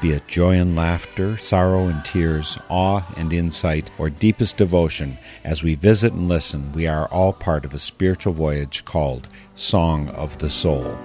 Be 0.00 0.12
it 0.12 0.28
joy 0.28 0.56
and 0.56 0.76
laughter, 0.76 1.36
sorrow 1.36 1.86
and 1.88 2.04
tears, 2.04 2.58
awe 2.68 3.02
and 3.16 3.32
insight, 3.32 3.90
or 3.96 4.10
deepest 4.10 4.56
devotion, 4.56 5.18
as 5.44 5.62
we 5.62 5.74
visit 5.74 6.12
and 6.12 6.28
listen, 6.28 6.72
we 6.72 6.86
are 6.86 7.06
all 7.08 7.32
part 7.32 7.64
of 7.64 7.72
a 7.72 7.78
spiritual 7.78 8.32
voyage 8.32 8.84
called 8.84 9.28
Song 9.54 10.08
of 10.10 10.38
the 10.38 10.50
Soul. 10.50 10.96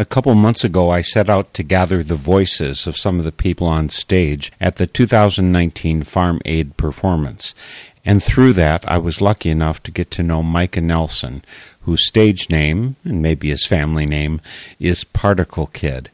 A 0.00 0.06
couple 0.06 0.34
months 0.34 0.64
ago, 0.64 0.88
I 0.88 1.02
set 1.02 1.28
out 1.28 1.52
to 1.52 1.62
gather 1.62 2.02
the 2.02 2.14
voices 2.14 2.86
of 2.86 2.96
some 2.96 3.18
of 3.18 3.26
the 3.26 3.32
people 3.32 3.66
on 3.66 3.90
stage 3.90 4.50
at 4.58 4.76
the 4.76 4.86
2019 4.86 6.04
Farm 6.04 6.40
Aid 6.46 6.78
performance. 6.78 7.54
And 8.02 8.22
through 8.22 8.54
that, 8.54 8.82
I 8.90 8.96
was 8.96 9.20
lucky 9.20 9.50
enough 9.50 9.82
to 9.82 9.90
get 9.90 10.10
to 10.12 10.22
know 10.22 10.42
Micah 10.42 10.80
Nelson, 10.80 11.44
whose 11.82 12.06
stage 12.06 12.50
name, 12.50 12.96
and 13.04 13.22
maybe 13.22 13.48
his 13.48 13.66
family 13.66 14.06
name, 14.06 14.40
is 14.78 15.04
Particle 15.04 15.66
Kid. 15.66 16.10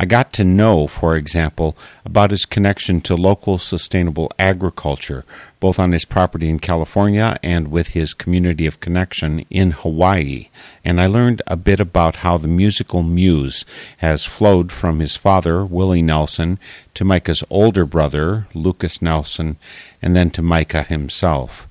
I 0.00 0.04
got 0.04 0.32
to 0.34 0.44
know, 0.44 0.86
for 0.86 1.16
example, 1.16 1.76
about 2.04 2.30
his 2.30 2.44
connection 2.44 3.00
to 3.00 3.16
local 3.16 3.58
sustainable 3.58 4.30
agriculture, 4.38 5.24
both 5.58 5.80
on 5.80 5.90
his 5.90 6.04
property 6.04 6.48
in 6.48 6.60
California 6.60 7.36
and 7.42 7.72
with 7.72 7.88
his 7.88 8.14
community 8.14 8.64
of 8.64 8.78
connection 8.78 9.44
in 9.50 9.72
Hawaii. 9.72 10.50
And 10.84 11.00
I 11.00 11.08
learned 11.08 11.42
a 11.48 11.56
bit 11.56 11.80
about 11.80 12.16
how 12.16 12.38
the 12.38 12.46
musical 12.46 13.02
muse 13.02 13.64
has 13.96 14.24
flowed 14.24 14.70
from 14.70 15.00
his 15.00 15.16
father, 15.16 15.64
Willie 15.64 16.00
Nelson, 16.00 16.60
to 16.94 17.04
Micah's 17.04 17.42
older 17.50 17.84
brother, 17.84 18.46
Lukas 18.54 19.02
Nelson, 19.02 19.56
and 20.00 20.14
then 20.14 20.30
to 20.30 20.42
Micah 20.42 20.84
himself. 20.84 21.67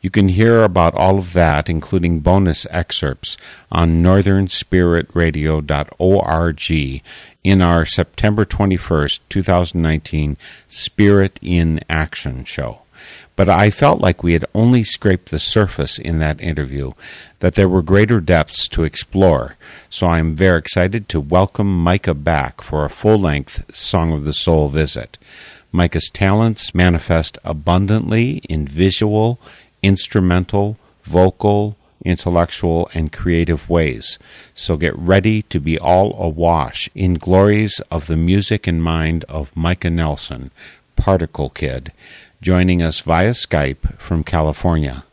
You 0.00 0.08
can 0.08 0.28
hear 0.28 0.62
about 0.62 0.94
all 0.94 1.18
of 1.18 1.34
that, 1.34 1.68
including 1.68 2.20
bonus 2.20 2.66
excerpts, 2.70 3.36
on 3.70 4.02
northernspiritradio.org 4.02 7.02
in 7.44 7.62
our 7.62 7.84
September 7.84 8.46
21st, 8.46 9.20
2019 9.28 10.38
Spirit 10.66 11.38
in 11.42 11.80
Action 11.90 12.46
show. 12.46 12.80
But 13.36 13.50
I 13.50 13.70
felt 13.70 14.00
like 14.00 14.22
we 14.22 14.32
had 14.32 14.46
only 14.54 14.82
scraped 14.82 15.30
the 15.30 15.38
surface 15.38 15.98
in 15.98 16.18
that 16.18 16.40
interview, 16.40 16.92
that 17.40 17.54
there 17.54 17.68
were 17.68 17.82
greater 17.82 18.20
depths 18.20 18.68
to 18.68 18.84
explore. 18.84 19.56
So 19.90 20.06
I 20.06 20.18
am 20.18 20.34
very 20.34 20.58
excited 20.58 21.10
to 21.10 21.20
welcome 21.20 21.82
Micah 21.82 22.14
back 22.14 22.62
for 22.62 22.84
a 22.84 22.90
full 22.90 23.18
length 23.18 23.74
Song 23.74 24.12
of 24.12 24.24
the 24.24 24.32
Soul 24.32 24.68
visit. 24.68 25.18
Micah's 25.72 26.10
talents 26.10 26.74
manifest 26.74 27.38
abundantly 27.44 28.38
in 28.48 28.66
visual, 28.66 29.38
instrumental, 29.82 30.76
vocal, 31.02 31.76
intellectual, 32.04 32.90
and 32.94 33.12
creative 33.12 33.68
ways. 33.68 34.18
So 34.54 34.76
get 34.76 34.96
ready 34.96 35.42
to 35.42 35.60
be 35.60 35.78
all 35.78 36.14
awash 36.22 36.88
in 36.94 37.14
glories 37.14 37.80
of 37.90 38.06
the 38.06 38.16
music 38.16 38.66
and 38.66 38.82
mind 38.82 39.24
of 39.24 39.54
Micah 39.56 39.90
Nelson, 39.90 40.50
Particle 40.96 41.50
Kid, 41.50 41.92
joining 42.40 42.82
us 42.82 43.00
via 43.00 43.30
Skype 43.30 43.98
from 43.98 44.24
California. 44.24 45.04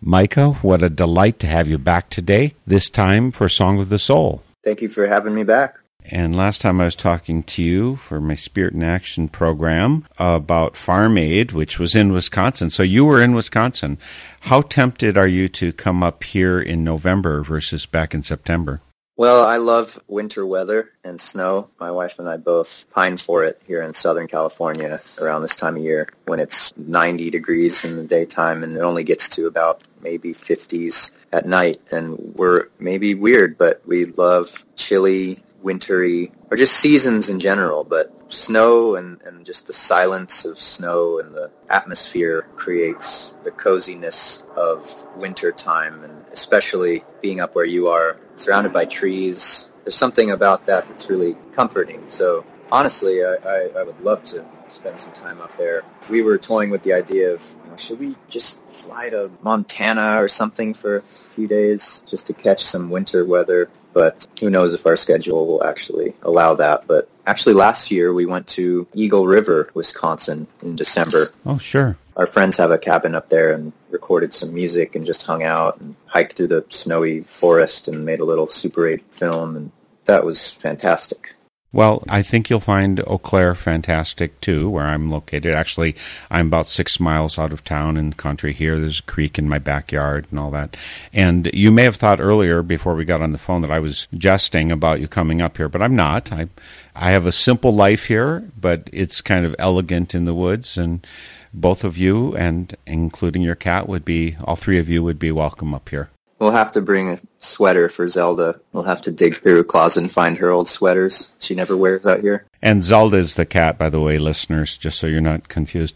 Micah, 0.00 0.52
what 0.62 0.82
a 0.82 0.88
delight 0.88 1.38
to 1.40 1.46
have 1.46 1.68
you 1.68 1.78
back 1.78 2.08
today, 2.08 2.54
this 2.66 2.88
time 2.88 3.30
for 3.32 3.48
Song 3.48 3.78
of 3.80 3.88
the 3.88 3.98
Soul. 3.98 4.42
Thank 4.62 4.82
you 4.82 4.88
for 4.88 5.06
having 5.06 5.34
me 5.34 5.42
back. 5.42 5.79
And 6.12 6.34
last 6.34 6.60
time 6.60 6.80
I 6.80 6.86
was 6.86 6.96
talking 6.96 7.44
to 7.44 7.62
you 7.62 7.96
for 7.96 8.20
my 8.20 8.34
Spirit 8.34 8.74
in 8.74 8.82
Action 8.82 9.28
program 9.28 10.06
about 10.18 10.76
Farm 10.76 11.16
Aid, 11.16 11.52
which 11.52 11.78
was 11.78 11.94
in 11.94 12.12
Wisconsin. 12.12 12.68
So 12.70 12.82
you 12.82 13.04
were 13.04 13.22
in 13.22 13.32
Wisconsin. 13.32 13.96
How 14.40 14.62
tempted 14.62 15.16
are 15.16 15.28
you 15.28 15.46
to 15.48 15.72
come 15.72 16.02
up 16.02 16.24
here 16.24 16.60
in 16.60 16.82
November 16.82 17.44
versus 17.44 17.86
back 17.86 18.12
in 18.12 18.24
September? 18.24 18.80
Well, 19.16 19.44
I 19.44 19.58
love 19.58 20.02
winter 20.08 20.46
weather 20.46 20.90
and 21.04 21.20
snow. 21.20 21.68
My 21.78 21.90
wife 21.90 22.18
and 22.18 22.28
I 22.28 22.38
both 22.38 22.86
pine 22.90 23.18
for 23.18 23.44
it 23.44 23.60
here 23.66 23.82
in 23.82 23.92
Southern 23.92 24.26
California 24.26 24.98
around 25.20 25.42
this 25.42 25.56
time 25.56 25.76
of 25.76 25.82
year 25.82 26.08
when 26.24 26.40
it's 26.40 26.76
90 26.76 27.30
degrees 27.30 27.84
in 27.84 27.96
the 27.96 28.04
daytime 28.04 28.64
and 28.64 28.76
it 28.76 28.80
only 28.80 29.04
gets 29.04 29.28
to 29.30 29.46
about 29.46 29.82
maybe 30.00 30.32
50s 30.32 31.10
at 31.32 31.46
night. 31.46 31.76
And 31.92 32.34
we're 32.36 32.68
maybe 32.78 33.14
weird, 33.14 33.58
but 33.58 33.82
we 33.86 34.06
love 34.06 34.64
chilly, 34.74 35.42
wintry, 35.62 36.32
or 36.50 36.56
just 36.56 36.74
seasons 36.76 37.28
in 37.28 37.40
general, 37.40 37.84
but 37.84 38.32
snow 38.32 38.96
and, 38.96 39.20
and 39.22 39.44
just 39.44 39.66
the 39.66 39.72
silence 39.72 40.44
of 40.44 40.58
snow 40.58 41.18
and 41.18 41.34
the 41.34 41.50
atmosphere 41.68 42.46
creates 42.56 43.36
the 43.44 43.50
coziness 43.50 44.44
of 44.56 45.06
winter 45.16 45.52
time 45.52 46.02
and 46.04 46.24
especially 46.32 47.04
being 47.20 47.40
up 47.40 47.54
where 47.54 47.64
you 47.64 47.88
are, 47.88 48.20
surrounded 48.36 48.72
by 48.72 48.84
trees. 48.84 49.70
There's 49.84 49.94
something 49.94 50.30
about 50.30 50.66
that 50.66 50.88
that's 50.88 51.08
really 51.08 51.36
comforting. 51.52 52.08
So 52.08 52.44
honestly, 52.70 53.24
I, 53.24 53.36
I, 53.44 53.70
I 53.78 53.82
would 53.82 54.00
love 54.00 54.22
to 54.24 54.44
spend 54.68 55.00
some 55.00 55.12
time 55.12 55.40
up 55.40 55.56
there. 55.56 55.82
We 56.08 56.22
were 56.22 56.38
toying 56.38 56.70
with 56.70 56.82
the 56.82 56.92
idea 56.92 57.34
of 57.34 57.56
you 57.64 57.70
know, 57.70 57.76
should 57.76 57.98
we 57.98 58.16
just 58.28 58.66
fly 58.68 59.10
to 59.10 59.30
Montana 59.42 60.22
or 60.22 60.28
something 60.28 60.74
for 60.74 60.96
a 60.96 61.02
few 61.02 61.48
days 61.48 62.02
just 62.06 62.26
to 62.26 62.32
catch 62.32 62.64
some 62.64 62.90
winter 62.90 63.24
weather? 63.24 63.70
But 63.92 64.26
who 64.38 64.50
knows 64.50 64.74
if 64.74 64.86
our 64.86 64.96
schedule 64.96 65.46
will 65.46 65.64
actually 65.64 66.14
allow 66.22 66.54
that. 66.54 66.86
But 66.86 67.08
actually 67.26 67.54
last 67.54 67.90
year 67.90 68.12
we 68.12 68.26
went 68.26 68.46
to 68.48 68.86
Eagle 68.94 69.26
River, 69.26 69.70
Wisconsin 69.74 70.46
in 70.62 70.76
December. 70.76 71.28
Oh, 71.44 71.58
sure. 71.58 71.96
Our 72.16 72.26
friends 72.26 72.56
have 72.58 72.70
a 72.70 72.78
cabin 72.78 73.14
up 73.14 73.28
there 73.28 73.52
and 73.52 73.72
recorded 73.90 74.34
some 74.34 74.52
music 74.54 74.94
and 74.94 75.06
just 75.06 75.24
hung 75.24 75.42
out 75.42 75.80
and 75.80 75.96
hiked 76.06 76.34
through 76.34 76.48
the 76.48 76.64
snowy 76.68 77.22
forest 77.22 77.88
and 77.88 78.04
made 78.04 78.20
a 78.20 78.24
little 78.24 78.46
Super 78.46 78.86
8 78.86 79.02
film 79.10 79.56
and 79.56 79.72
that 80.04 80.24
was 80.24 80.50
fantastic. 80.50 81.34
Well, 81.72 82.02
I 82.08 82.22
think 82.22 82.50
you'll 82.50 82.58
find 82.58 83.00
Eau 83.06 83.18
Claire 83.18 83.54
fantastic 83.54 84.40
too, 84.40 84.68
where 84.68 84.86
I'm 84.86 85.08
located. 85.08 85.54
Actually, 85.54 85.94
I'm 86.28 86.48
about 86.48 86.66
six 86.66 86.98
miles 86.98 87.38
out 87.38 87.52
of 87.52 87.62
town 87.62 87.96
in 87.96 88.10
the 88.10 88.16
country 88.16 88.52
here. 88.52 88.80
There's 88.80 88.98
a 88.98 89.04
creek 89.04 89.38
in 89.38 89.48
my 89.48 89.60
backyard 89.60 90.26
and 90.30 90.40
all 90.40 90.50
that. 90.50 90.76
And 91.12 91.48
you 91.54 91.70
may 91.70 91.84
have 91.84 91.94
thought 91.94 92.20
earlier, 92.20 92.62
before 92.62 92.96
we 92.96 93.04
got 93.04 93.22
on 93.22 93.30
the 93.30 93.38
phone, 93.38 93.62
that 93.62 93.70
I 93.70 93.78
was 93.78 94.08
jesting 94.14 94.72
about 94.72 95.00
you 95.00 95.06
coming 95.06 95.40
up 95.40 95.58
here, 95.58 95.68
but 95.68 95.80
I'm 95.80 95.94
not. 95.94 96.32
I, 96.32 96.48
I 96.96 97.12
have 97.12 97.26
a 97.26 97.32
simple 97.32 97.72
life 97.72 98.06
here, 98.06 98.50
but 98.60 98.90
it's 98.92 99.20
kind 99.20 99.46
of 99.46 99.54
elegant 99.56 100.12
in 100.12 100.24
the 100.24 100.34
woods, 100.34 100.76
and 100.76 101.06
both 101.54 101.84
of 101.84 101.96
you, 101.96 102.34
and 102.34 102.76
including 102.84 103.42
your 103.42 103.54
cat, 103.54 103.88
would 103.88 104.04
be 104.04 104.36
all 104.42 104.56
three 104.56 104.80
of 104.80 104.88
you 104.88 105.04
would 105.04 105.20
be 105.20 105.30
welcome 105.30 105.72
up 105.72 105.88
here. 105.88 106.10
We'll 106.40 106.52
have 106.52 106.72
to 106.72 106.80
bring 106.80 107.10
a 107.10 107.18
sweater 107.38 107.90
for 107.90 108.08
Zelda. 108.08 108.58
We'll 108.72 108.84
have 108.84 109.02
to 109.02 109.12
dig 109.12 109.36
through 109.36 109.60
a 109.60 109.64
closet 109.64 110.00
and 110.00 110.10
find 110.10 110.38
her 110.38 110.50
old 110.50 110.68
sweaters 110.68 111.32
she 111.38 111.54
never 111.54 111.76
wears 111.76 112.06
out 112.06 112.20
here. 112.20 112.46
And 112.62 112.82
Zelda 112.82 113.18
is 113.18 113.34
the 113.34 113.44
cat, 113.44 113.76
by 113.76 113.90
the 113.90 114.00
way, 114.00 114.18
listeners, 114.18 114.78
just 114.78 114.98
so 114.98 115.06
you're 115.06 115.20
not 115.20 115.48
confused. 115.48 115.94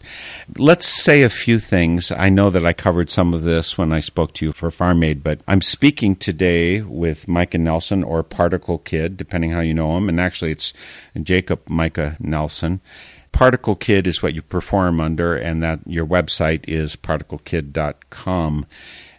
Let's 0.55 0.85
say 0.87 1.23
a 1.23 1.29
few 1.29 1.57
things. 1.57 2.11
I 2.11 2.29
know 2.29 2.51
that 2.51 2.65
I 2.65 2.73
covered 2.73 3.09
some 3.09 3.33
of 3.33 3.41
this 3.41 3.75
when 3.75 3.91
I 3.91 3.99
spoke 3.99 4.35
to 4.35 4.45
you 4.45 4.51
for 4.51 4.69
Farm 4.69 5.01
Aid, 5.01 5.23
but 5.23 5.41
I'm 5.47 5.61
speaking 5.61 6.15
today 6.15 6.81
with 6.81 7.27
Micah 7.27 7.57
Nelson 7.57 8.03
or 8.03 8.21
Particle 8.21 8.77
Kid, 8.77 9.17
depending 9.17 9.49
how 9.49 9.61
you 9.61 9.73
know 9.73 9.97
him. 9.97 10.09
And 10.09 10.21
actually, 10.21 10.51
it's 10.51 10.73
Jacob 11.21 11.61
Micah 11.67 12.17
Nelson. 12.19 12.81
Particle 13.31 13.75
Kid 13.75 14.05
is 14.07 14.23
what 14.23 14.33
you 14.33 14.41
perform 14.41 15.01
under, 15.01 15.35
and 15.35 15.61
that 15.61 15.79
your 15.85 16.05
website 16.05 16.63
is 16.67 16.95
particlekid.com. 16.95 18.65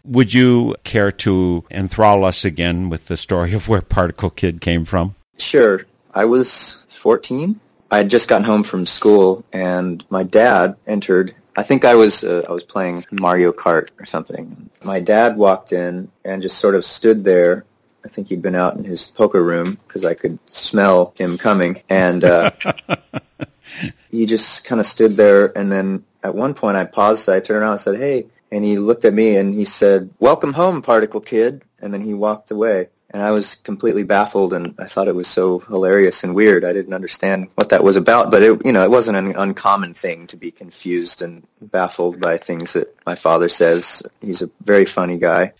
Would 0.06 0.32
you 0.32 0.74
care 0.84 1.12
to 1.12 1.64
enthrall 1.70 2.24
us 2.24 2.44
again 2.44 2.88
with 2.88 3.06
the 3.06 3.16
story 3.16 3.54
of 3.54 3.68
where 3.68 3.82
Particle 3.82 4.30
Kid 4.30 4.60
came 4.60 4.84
from? 4.84 5.14
Sure. 5.38 5.84
I 6.14 6.24
was 6.24 6.84
14. 6.88 7.60
I 7.90 7.98
had 7.98 8.10
just 8.10 8.28
gotten 8.28 8.44
home 8.44 8.64
from 8.64 8.86
school, 8.86 9.44
and 9.52 10.04
my 10.10 10.22
dad 10.22 10.76
entered. 10.86 11.34
I 11.56 11.62
think 11.62 11.84
I 11.84 11.94
was 11.94 12.24
uh, 12.24 12.42
I 12.48 12.52
was 12.52 12.64
playing 12.64 13.04
Mario 13.12 13.52
Kart 13.52 13.90
or 14.00 14.06
something. 14.06 14.70
My 14.84 15.00
dad 15.00 15.36
walked 15.36 15.72
in 15.72 16.10
and 16.24 16.42
just 16.42 16.58
sort 16.58 16.74
of 16.74 16.84
stood 16.84 17.24
there. 17.24 17.64
I 18.04 18.08
think 18.08 18.28
he'd 18.28 18.42
been 18.42 18.54
out 18.54 18.76
in 18.76 18.84
his 18.84 19.08
poker 19.08 19.42
room 19.42 19.78
because 19.86 20.04
I 20.04 20.14
could 20.14 20.38
smell 20.46 21.12
him 21.16 21.38
coming, 21.38 21.82
and 21.88 22.24
uh, 22.24 22.50
he 24.10 24.26
just 24.26 24.64
kind 24.64 24.80
of 24.80 24.86
stood 24.86 25.12
there. 25.12 25.56
And 25.56 25.70
then 25.70 26.04
at 26.22 26.34
one 26.34 26.54
point, 26.54 26.76
I 26.76 26.84
paused. 26.86 27.28
I 27.28 27.40
turned 27.40 27.62
around 27.62 27.72
and 27.72 27.80
said, 27.80 27.98
"Hey." 27.98 28.26
And 28.50 28.64
he 28.64 28.78
looked 28.78 29.04
at 29.04 29.14
me 29.14 29.36
and 29.36 29.54
he 29.54 29.64
said, 29.64 30.10
"Welcome 30.18 30.52
home, 30.52 30.82
Particle 30.82 31.20
Kid." 31.20 31.64
And 31.80 31.92
then 31.92 32.00
he 32.00 32.14
walked 32.14 32.50
away. 32.50 32.88
And 33.10 33.22
I 33.22 33.30
was 33.30 33.54
completely 33.54 34.02
baffled, 34.02 34.52
and 34.52 34.74
I 34.78 34.86
thought 34.86 35.08
it 35.08 35.14
was 35.14 35.28
so 35.28 35.60
hilarious 35.60 36.24
and 36.24 36.34
weird. 36.34 36.64
I 36.64 36.72
didn't 36.72 36.92
understand 36.92 37.48
what 37.54 37.68
that 37.68 37.84
was 37.84 37.96
about, 37.96 38.30
but 38.30 38.42
it, 38.42 38.66
you 38.66 38.72
know, 38.72 38.82
it 38.82 38.90
wasn't 38.90 39.16
an 39.16 39.34
uncommon 39.36 39.94
thing 39.94 40.26
to 40.28 40.36
be 40.36 40.50
confused 40.50 41.22
and 41.22 41.46
baffled 41.60 42.20
by 42.20 42.36
things 42.36 42.72
that 42.72 42.94
my 43.06 43.14
father 43.14 43.48
says. 43.48 44.02
He's 44.20 44.42
a 44.42 44.50
very 44.64 44.84
funny 44.84 45.18
guy. 45.18 45.52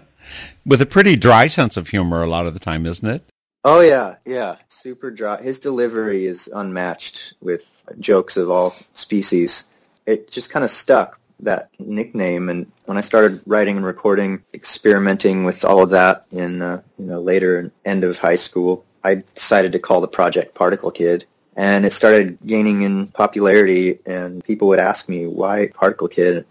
With 0.66 0.80
a 0.82 0.86
pretty 0.86 1.16
dry 1.16 1.46
sense 1.46 1.76
of 1.76 1.88
humor 1.88 2.22
a 2.22 2.26
lot 2.26 2.46
of 2.46 2.54
the 2.54 2.60
time, 2.60 2.86
isn't 2.86 3.08
it? 3.08 3.22
Oh 3.64 3.80
yeah, 3.80 4.16
yeah, 4.24 4.56
super 4.68 5.10
dry. 5.10 5.42
His 5.42 5.58
delivery 5.58 6.26
is 6.26 6.48
unmatched 6.52 7.34
with 7.40 7.84
jokes 7.98 8.36
of 8.36 8.50
all 8.50 8.70
species. 8.70 9.64
It 10.06 10.30
just 10.30 10.50
kind 10.50 10.64
of 10.64 10.70
stuck 10.70 11.18
that 11.40 11.70
nickname, 11.78 12.48
and 12.48 12.70
when 12.84 12.96
I 12.96 13.02
started 13.02 13.40
writing 13.46 13.76
and 13.76 13.86
recording, 13.86 14.42
experimenting 14.54 15.44
with 15.44 15.64
all 15.64 15.82
of 15.82 15.90
that 15.90 16.26
in 16.30 16.62
uh, 16.62 16.82
you 16.98 17.06
know 17.06 17.20
later 17.20 17.72
end 17.84 18.04
of 18.04 18.18
high 18.18 18.36
school, 18.36 18.84
I 19.02 19.16
decided 19.34 19.72
to 19.72 19.78
call 19.78 20.00
the 20.00 20.08
project 20.08 20.54
Particle 20.54 20.90
Kid, 20.90 21.24
and 21.56 21.84
it 21.84 21.92
started 21.92 22.38
gaining 22.44 22.82
in 22.82 23.08
popularity. 23.08 23.98
And 24.06 24.42
people 24.44 24.68
would 24.68 24.78
ask 24.78 25.08
me 25.08 25.26
why 25.26 25.68
Particle 25.68 26.08
Kid. 26.08 26.46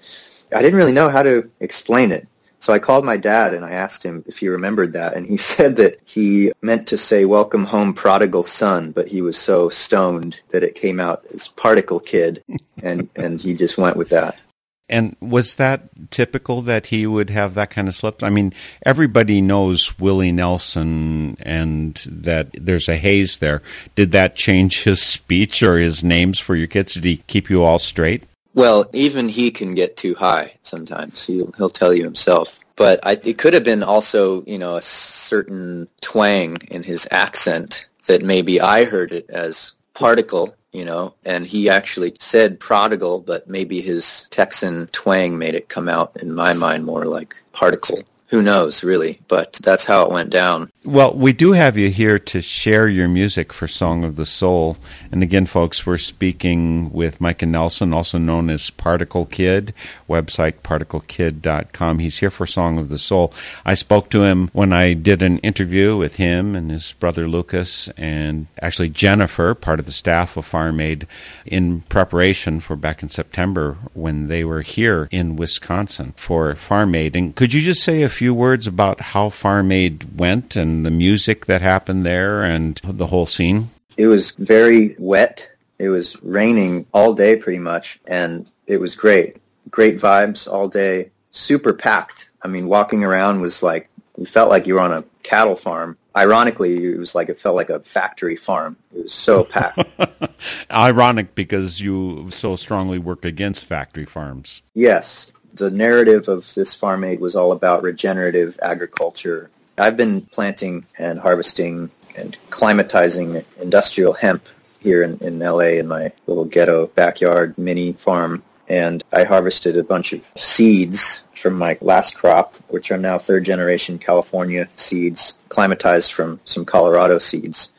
I 0.54 0.62
didn't 0.62 0.78
really 0.78 0.94
know 0.94 1.10
how 1.10 1.24
to 1.24 1.52
explain 1.60 2.12
it. 2.12 2.28
So 2.60 2.74
I 2.74 2.80
called 2.80 3.06
my 3.06 3.18
dad 3.18 3.54
and 3.54 3.64
I 3.64 3.72
asked 3.72 4.04
him 4.04 4.24
if 4.26 4.40
he 4.40 4.50
remembered 4.50 4.94
that, 4.94 5.16
and 5.16 5.26
he 5.26 5.38
said 5.54 5.78
that 5.78 6.00
he 6.06 6.52
meant 6.62 6.88
to 6.88 6.98
say 6.98 7.26
"Welcome 7.26 7.66
home, 7.66 7.94
prodigal 7.94 8.44
son," 8.44 8.92
but 8.92 9.08
he 9.08 9.22
was 9.22 9.38
so 9.38 9.70
stoned 9.70 10.42
that 10.50 10.64
it 10.64 10.76
came 10.76 11.00
out 11.00 11.26
as 11.34 11.48
"Particle 11.48 12.00
Kid," 12.00 12.44
and 12.82 13.10
and 13.16 13.40
he 13.40 13.54
just 13.54 13.78
went 13.78 13.98
with 13.98 14.10
that. 14.10 14.42
And 14.90 15.16
was 15.20 15.56
that 15.56 16.12
typical 16.12 16.62
that 16.62 16.88
he 16.88 17.06
would 17.06 17.30
have 17.30 17.56
that 17.56 17.72
kind 17.72 17.88
of 17.88 17.96
slip? 17.96 18.24
I 18.24 18.30
mean, 18.30 18.54
everybody 18.86 19.42
knows 19.42 20.00
Willie 20.00 20.32
Nelson 20.32 21.38
and 21.42 21.96
that 22.10 22.52
there's 22.54 22.88
a 22.88 22.96
haze 22.96 23.40
there. 23.40 23.62
Did 23.96 24.12
that 24.14 24.36
change 24.36 24.84
his 24.84 25.02
speech 25.02 25.62
or 25.62 25.78
his 25.78 26.04
names 26.04 26.40
for 26.40 26.56
your 26.56 26.68
kids? 26.68 26.94
Did 26.94 27.04
he 27.04 27.18
keep 27.28 27.50
you 27.50 27.64
all 27.64 27.80
straight? 27.80 28.24
Well, 28.54 28.90
even 28.94 29.30
he 29.30 29.52
can 29.52 29.76
get 29.76 29.98
too 29.98 30.16
high 30.16 30.56
sometimes. 30.64 31.26
He'll 31.28 31.52
he'll 31.58 31.70
tell 31.70 31.94
you 31.94 32.04
himself. 32.04 32.60
But 32.76 33.00
I, 33.04 33.20
it 33.24 33.38
could 33.38 33.54
have 33.54 33.64
been 33.64 33.84
also, 33.84 34.44
you 34.46 34.58
know, 34.58 34.78
a 34.78 34.82
certain 34.82 35.88
twang 36.02 36.58
in 36.70 36.84
his 36.84 37.08
accent 37.12 37.88
that 38.08 38.24
maybe 38.24 38.62
I 38.62 38.86
heard 38.86 39.12
it 39.12 39.30
as 39.30 39.74
particle, 39.98 40.56
you 40.72 40.86
know, 40.86 41.16
and 41.26 41.46
he 41.46 41.70
actually 41.70 42.16
said 42.20 42.60
prodigal, 42.60 43.20
but 43.20 43.50
maybe 43.50 43.82
his 43.82 44.28
Texan 44.30 44.88
twang 44.88 45.38
made 45.38 45.56
it 45.56 45.70
come 45.70 45.90
out 45.90 46.18
in 46.22 46.36
my 46.36 46.54
mind 46.54 46.86
more 46.86 47.06
like 47.06 47.36
particle. 47.52 48.00
Who 48.28 48.42
knows, 48.42 48.84
really? 48.84 49.20
But 49.28 49.54
that's 49.54 49.86
how 49.86 50.04
it 50.04 50.12
went 50.12 50.30
down. 50.30 50.70
Well, 50.88 51.14
we 51.14 51.34
do 51.34 51.52
have 51.52 51.78
you 51.78 51.90
here 51.90 52.18
to 52.18 52.42
share 52.42 52.88
your 52.88 53.10
music 53.10 53.52
for 53.52 53.68
Song 53.68 54.06
of 54.06 54.16
the 54.16 54.26
Soul. 54.26 54.78
And 55.12 55.22
again, 55.22 55.46
folks, 55.46 55.86
we're 55.86 55.98
speaking 55.98 56.94
with 56.94 57.20
Micah 57.20 57.46
Nelson, 57.46 57.94
also 57.94 58.18
known 58.18 58.50
as 58.50 58.70
Particle 58.70 59.26
Kid, 59.26 59.74
website 60.08 60.60
particlekid.com. 60.64 62.00
He's 62.00 62.20
here 62.20 62.30
for 62.30 62.48
Song 62.48 62.78
of 62.78 62.88
the 62.88 62.98
Soul. 62.98 63.34
I 63.66 63.74
spoke 63.74 64.10
to 64.12 64.24
him 64.24 64.50
when 64.54 64.72
I 64.72 64.94
did 64.94 65.22
an 65.22 65.40
interview 65.40 65.98
with 65.98 66.16
him 66.16 66.56
and 66.56 66.72
his 66.72 66.94
brother 66.94 67.28
Lukas 67.28 67.90
and 67.98 68.48
actually 68.62 68.88
Jennifer, 68.88 69.54
part 69.56 69.82
of 69.82 69.88
the 69.88 69.92
staff 69.92 70.38
of 70.38 70.46
Farm 70.46 70.80
Aid, 70.80 71.06
in 71.46 71.82
preparation 71.82 72.62
for 72.62 72.78
back 72.78 73.04
in 73.04 73.10
September 73.10 73.76
when 73.94 74.30
they 74.30 74.46
were 74.46 74.62
here 74.62 75.10
in 75.12 75.36
Wisconsin 75.36 76.14
for 76.16 76.56
Farm 76.56 76.96
Aid. 76.96 77.18
And 77.18 77.36
could 77.36 77.54
you 77.54 77.60
just 77.60 77.84
say 77.84 78.04
a 78.04 78.10
few 78.10 78.34
words 78.34 78.68
about 78.68 79.02
how 79.02 79.28
Farm 79.28 79.70
Aid 79.74 80.18
went 80.18 80.56
and 80.56 80.77
the 80.84 80.92
music 80.92 81.46
that 81.46 81.62
happened 81.62 82.06
there 82.06 82.44
and 82.44 82.80
the 82.84 83.08
whole 83.08 83.26
scene? 83.26 83.70
It 83.98 84.08
was 84.08 84.32
very 84.32 84.96
wet. 85.00 85.50
It 85.80 85.90
was 85.90 86.22
raining 86.24 86.86
all 86.92 87.14
day 87.14 87.36
pretty 87.36 87.60
much, 87.60 88.00
and 88.08 88.50
it 88.66 88.80
was 88.80 88.96
great. 88.96 89.38
Great 89.70 90.00
vibes 90.00 90.52
all 90.52 90.68
day. 90.68 91.12
Super 91.32 91.74
packed. 91.74 92.30
I 92.42 92.48
mean, 92.48 92.68
walking 92.68 93.04
around 93.04 93.42
was 93.42 93.62
like, 93.62 93.90
you 94.18 94.26
felt 94.26 94.50
like 94.50 94.66
you 94.66 94.76
were 94.76 94.80
on 94.80 94.94
a 94.94 95.04
cattle 95.24 95.56
farm. 95.56 95.98
Ironically, 96.16 96.84
it 96.84 96.98
was 96.98 97.14
like 97.14 97.30
it 97.30 97.38
felt 97.38 97.56
like 97.56 97.70
a 97.70 97.80
factory 97.82 98.36
farm. 98.36 98.76
It 98.96 99.04
was 99.04 99.14
so 99.14 99.44
packed. 99.44 99.84
Ironic 100.72 101.36
because 101.36 101.80
you 101.80 102.32
so 102.32 102.56
strongly 102.56 102.98
work 102.98 103.24
against 103.24 103.66
factory 103.66 104.06
farms. 104.06 104.64
yes, 104.74 105.32
the 105.54 105.72
narrative 105.72 106.28
of 106.28 106.54
this 106.54 106.74
farm 106.74 107.04
aid 107.04 107.20
was 107.20 107.36
all 107.36 107.52
about 107.52 107.84
regenerative 107.84 108.60
agriculture. 108.62 109.50
I've 109.80 109.98
been 109.98 110.22
planting 110.22 110.86
and 110.98 111.20
harvesting 111.20 111.92
and 112.16 112.36
climatizing 112.50 113.46
industrial 113.62 114.14
hemp 114.14 114.50
here 114.80 115.04
in, 115.04 115.20
in 115.20 115.40
LA 115.40 115.78
in 115.78 115.88
my 115.88 116.12
little 116.26 116.46
ghetto 116.46 116.88
backyard 116.88 117.58
mini 117.60 117.94
farm. 117.94 118.44
And 118.68 119.04
I 119.14 119.24
harvested 119.24 119.78
a 119.78 119.84
bunch 119.84 120.14
of 120.14 120.26
seeds 120.36 121.24
from 121.36 121.54
my 121.58 121.78
last 121.80 122.16
crop, 122.16 122.56
which 122.70 122.92
are 122.92 122.98
now 122.98 123.20
third 123.20 123.46
generation 123.46 124.00
California 124.00 124.68
seeds, 124.76 125.38
climatized 125.48 126.12
from 126.12 126.40
some 126.44 126.66
Colorado 126.66 127.20
seeds. 127.20 127.72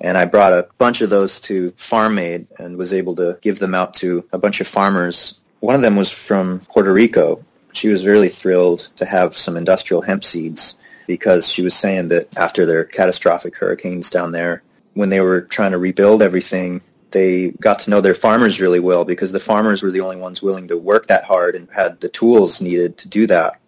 And 0.00 0.18
I 0.18 0.24
brought 0.24 0.52
a 0.52 0.68
bunch 0.78 1.02
of 1.02 1.08
those 1.08 1.40
to 1.42 1.70
Farm 1.76 2.18
Aid 2.18 2.48
and 2.58 2.76
was 2.76 2.92
able 2.92 3.14
to 3.16 3.38
give 3.40 3.60
them 3.60 3.76
out 3.76 3.94
to 3.94 4.24
a 4.32 4.38
bunch 4.38 4.60
of 4.60 4.66
farmers. 4.66 5.38
One 5.60 5.76
of 5.76 5.82
them 5.82 5.94
was 5.94 6.10
from 6.10 6.60
Puerto 6.68 6.92
Rico. 6.92 7.44
She 7.72 7.88
was 7.88 8.04
really 8.04 8.28
thrilled 8.28 8.90
to 8.96 9.04
have 9.04 9.38
some 9.38 9.56
industrial 9.56 10.02
hemp 10.02 10.24
seeds 10.24 10.76
because 11.06 11.48
she 11.48 11.62
was 11.62 11.74
saying 11.74 12.08
that 12.08 12.36
after 12.36 12.66
their 12.66 12.84
catastrophic 12.84 13.56
hurricanes 13.56 14.10
down 14.10 14.32
there, 14.32 14.62
when 14.94 15.08
they 15.08 15.20
were 15.20 15.42
trying 15.42 15.72
to 15.72 15.78
rebuild 15.78 16.22
everything, 16.22 16.80
they 17.10 17.50
got 17.50 17.80
to 17.80 17.90
know 17.90 18.00
their 18.00 18.14
farmers 18.14 18.60
really 18.60 18.80
well 18.80 19.04
because 19.04 19.32
the 19.32 19.40
farmers 19.40 19.82
were 19.82 19.90
the 19.90 20.00
only 20.00 20.16
ones 20.16 20.42
willing 20.42 20.68
to 20.68 20.76
work 20.76 21.06
that 21.06 21.24
hard 21.24 21.54
and 21.54 21.68
had 21.70 22.00
the 22.00 22.08
tools 22.08 22.60
needed 22.60 22.98
to 22.98 23.08
do 23.08 23.26
that. 23.26 23.60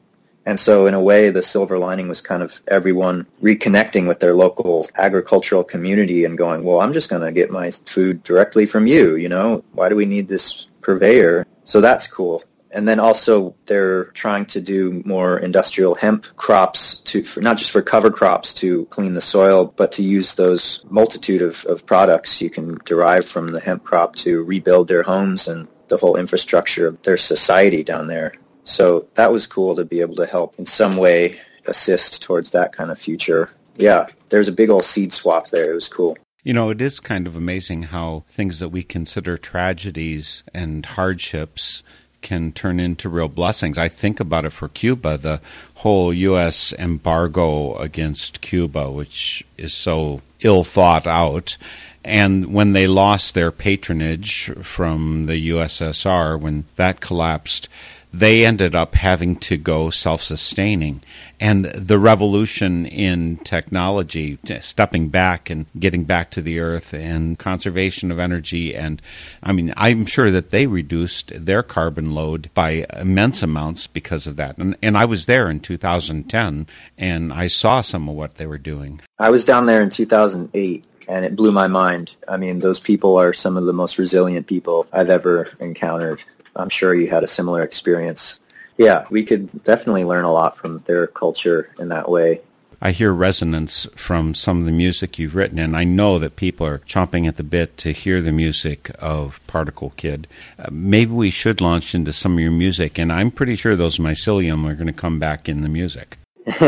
And 0.44 0.61
so 0.61 0.87
in 0.87 0.94
a 0.94 1.03
way, 1.03 1.31
the 1.31 1.43
silver 1.43 1.77
lining 1.77 2.09
was 2.09 2.21
kind 2.21 2.43
of 2.43 2.62
everyone 2.69 3.27
reconnecting 3.43 4.06
with 4.06 4.21
their 4.21 4.35
local 4.35 4.87
agricultural 4.97 5.65
community 5.65 6.25
and 6.25 6.38
going, 6.38 6.62
well, 6.62 6.81
I'm 6.81 6.93
just 6.93 7.11
going 7.11 7.23
to 7.23 7.33
get 7.33 7.50
my 7.50 7.71
food 7.71 8.23
directly 8.23 8.65
from 8.65 8.87
you, 8.87 9.17
you 9.17 9.29
know? 9.29 9.65
Why 9.73 9.88
do 9.88 9.97
we 9.97 10.06
need 10.06 10.29
this 10.29 10.69
purveyor? 10.83 11.47
So 11.65 11.81
that's 11.81 12.06
cool. 12.06 12.44
And 12.76 12.87
then 12.87 13.00
also 13.00 13.56
they're 13.64 14.05
trying 14.12 14.44
to 14.46 14.61
do 14.61 15.02
more 15.06 15.38
industrial 15.38 15.94
hemp 15.94 16.26
crops 16.37 16.99
to, 16.99 17.25
for, 17.25 17.40
not 17.40 17.56
just 17.56 17.70
for 17.70 17.81
cover 17.81 18.11
crops 18.11 18.52
to 18.55 18.84
clean 18.87 19.14
the 19.14 19.23
soil, 19.23 19.73
but 19.75 19.93
to 19.93 20.02
use 20.02 20.34
those 20.34 20.84
multitude 20.90 21.40
of, 21.40 21.64
of 21.64 21.87
products 21.87 22.43
you 22.43 22.50
can 22.50 22.78
derive 22.84 23.25
from 23.25 23.52
the 23.52 23.61
hemp 23.61 23.82
crop 23.82 24.14
to 24.17 24.44
rebuild 24.44 24.88
their 24.88 25.02
homes 25.02 25.49
and 25.49 25.69
the 25.88 25.96
whole 25.96 26.17
infrastructure 26.17 26.88
of 26.88 27.00
their 27.00 27.17
society 27.17 27.82
down 27.82 28.09
there. 28.09 28.35
So 28.64 29.09
that 29.14 29.33
was 29.33 29.47
cool 29.47 29.76
to 29.76 29.87
be 29.87 30.02
able 30.02 30.16
to 30.16 30.26
help 30.26 30.59
in 30.59 30.66
some 30.66 30.99
way 30.99 31.40
assist 31.64 32.23
towards 32.25 32.50
that 32.50 32.75
kind 32.75 32.90
of 32.90 32.99
future. 32.99 33.49
Yeah, 33.76 34.09
there's 34.28 34.49
a 34.49 34.52
big 34.52 34.68
old 34.68 34.85
seed 34.85 35.14
swap 35.14 35.49
there. 35.49 35.71
It 35.71 35.75
was 35.75 35.88
cool. 35.88 36.18
You 36.42 36.52
know, 36.52 36.68
it 36.68 36.83
is 36.83 37.00
kind 37.00 37.26
of 37.26 37.37
amazing 37.37 37.85
how 37.85 38.25
things 38.28 38.59
that 38.59 38.68
we 38.68 38.83
consider 38.83 39.38
tragedies 39.38 40.45
and 40.52 40.85
hardships 40.85 41.83
can 42.26 42.50
turn 42.50 42.80
into 42.80 43.09
real 43.09 43.28
blessings. 43.28 43.78
I 43.78 43.87
think 43.87 44.18
about 44.18 44.45
it 44.45 44.50
for 44.50 44.68
Cuba, 44.68 45.16
the 45.16 45.40
whole 45.76 46.12
U.S. 46.12 46.73
embargo 46.73 47.76
against 47.76 48.40
Cuba, 48.40 48.90
which 48.90 49.47
is 49.56 49.73
so 49.73 50.23
ill 50.40 50.64
thought 50.64 51.06
out. 51.06 51.56
And 52.04 52.52
when 52.52 52.73
they 52.73 52.88
lost 52.88 53.35
their 53.35 53.52
patronage 53.52 54.50
from 54.62 55.26
the 55.26 55.50
USSR, 55.50 56.38
when 56.40 56.64
that 56.75 57.00
collapsed, 57.00 57.68
they 58.13 58.47
ended 58.47 58.75
up 58.75 58.95
having 58.95 59.37
to 59.37 59.57
go 59.57 59.91
self 59.91 60.23
sustaining. 60.23 61.03
And 61.39 61.67
the 61.67 61.99
revolution 61.99 62.87
in 62.87 63.37
technology, 63.39 64.39
stepping 64.61 65.09
back 65.09 65.51
and 65.51 65.67
getting 65.79 66.05
back 66.05 66.31
to 66.31 66.41
the 66.41 66.61
earth 66.61 66.95
and 66.95 67.39
conservation 67.39 68.11
of 68.11 68.19
energy. 68.19 68.75
And 68.75 69.03
I 69.43 69.53
mean, 69.53 69.75
I'm 69.77 70.07
sure 70.07 70.31
that 70.31 70.51
they 70.51 70.67
reduced 70.67 71.33
their 71.35 71.63
carbon 71.63 72.15
load 72.15 72.49
by 72.55 72.87
immense 72.95 73.43
amounts 73.43 73.87
because 73.87 74.27
of 74.27 74.37
that. 74.37 74.57
And, 74.57 74.77
and 74.83 74.97
I 74.97 75.05
was 75.05 75.27
there 75.27 75.51
in 75.51 75.61
2010 75.61 76.67
and 76.97 77.33
I 77.33 77.49
saw 77.49 77.83
some 77.83 78.09
of 78.09 78.15
what 78.15 78.37
they 78.37 78.47
were 78.47 78.59
doing. 78.59 79.01
I 79.19 79.31
was 79.31 79.45
down 79.45 79.67
there 79.67 79.83
in 79.83 79.91
2008 79.91 80.85
and 81.09 81.25
it 81.25 81.37
blew 81.37 81.53
my 81.53 81.67
mind. 81.67 82.15
I 82.29 82.37
mean, 82.37 82.59
those 82.61 82.81
people 82.81 83.19
are 83.19 83.33
some 83.33 83.57
of 83.57 83.65
the 83.65 83.73
most 83.73 83.99
resilient 83.99 84.47
people 84.47 84.87
I've 84.93 85.11
ever 85.11 85.49
encountered. 85.61 86.23
I'm 86.57 86.69
sure 86.69 86.95
you 86.95 87.09
had 87.09 87.25
a 87.25 87.29
similar 87.29 87.63
experience. 87.63 88.41
Yeah, 88.79 89.05
we 89.11 89.25
could 89.25 89.65
definitely 89.65 90.05
learn 90.05 90.25
a 90.25 90.33
lot 90.33 90.57
from 90.57 90.81
their 90.81 91.07
culture 91.07 91.71
in 91.79 91.89
that 91.89 92.11
way. 92.11 92.41
I 92.81 92.91
hear 92.91 93.11
resonance 93.11 93.87
from 93.97 94.35
some 94.35 94.61
of 94.61 94.67
the 94.67 94.73
music 94.73 95.19
you've 95.19 95.35
written, 95.35 95.59
and 95.59 95.75
I 95.75 95.85
know 95.85 96.19
that 96.19 96.37
people 96.37 96.67
are 96.67 96.79
chomping 96.81 97.27
at 97.27 97.39
the 97.39 97.43
bit 97.43 97.79
to 97.79 97.93
hear 97.93 98.21
the 98.21 98.33
music 98.33 98.91
of 98.99 99.41
Particle 99.47 99.95
Kid. 99.97 100.27
Uh, 100.59 100.69
maybe 100.71 101.13
we 101.13 101.31
should 101.31 101.63
launch 101.63 101.95
into 101.95 102.13
some 102.13 102.35
of 102.35 102.41
your 102.41 102.51
music, 102.51 102.99
and 102.99 103.11
I'm 103.11 103.31
pretty 103.31 103.57
sure 103.57 103.77
those 103.77 103.97
mycelium 103.97 104.71
are 104.71 104.75
going 104.75 104.89
to 104.89 104.93
come 104.93 105.19
back 105.19 105.49
in 105.49 105.63
the 105.63 105.71
music. 105.71 106.19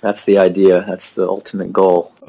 that's 0.00 0.24
the 0.24 0.38
idea. 0.38 0.84
That's 0.86 1.14
the 1.14 1.28
ultimate 1.28 1.72
goal. 1.72 2.12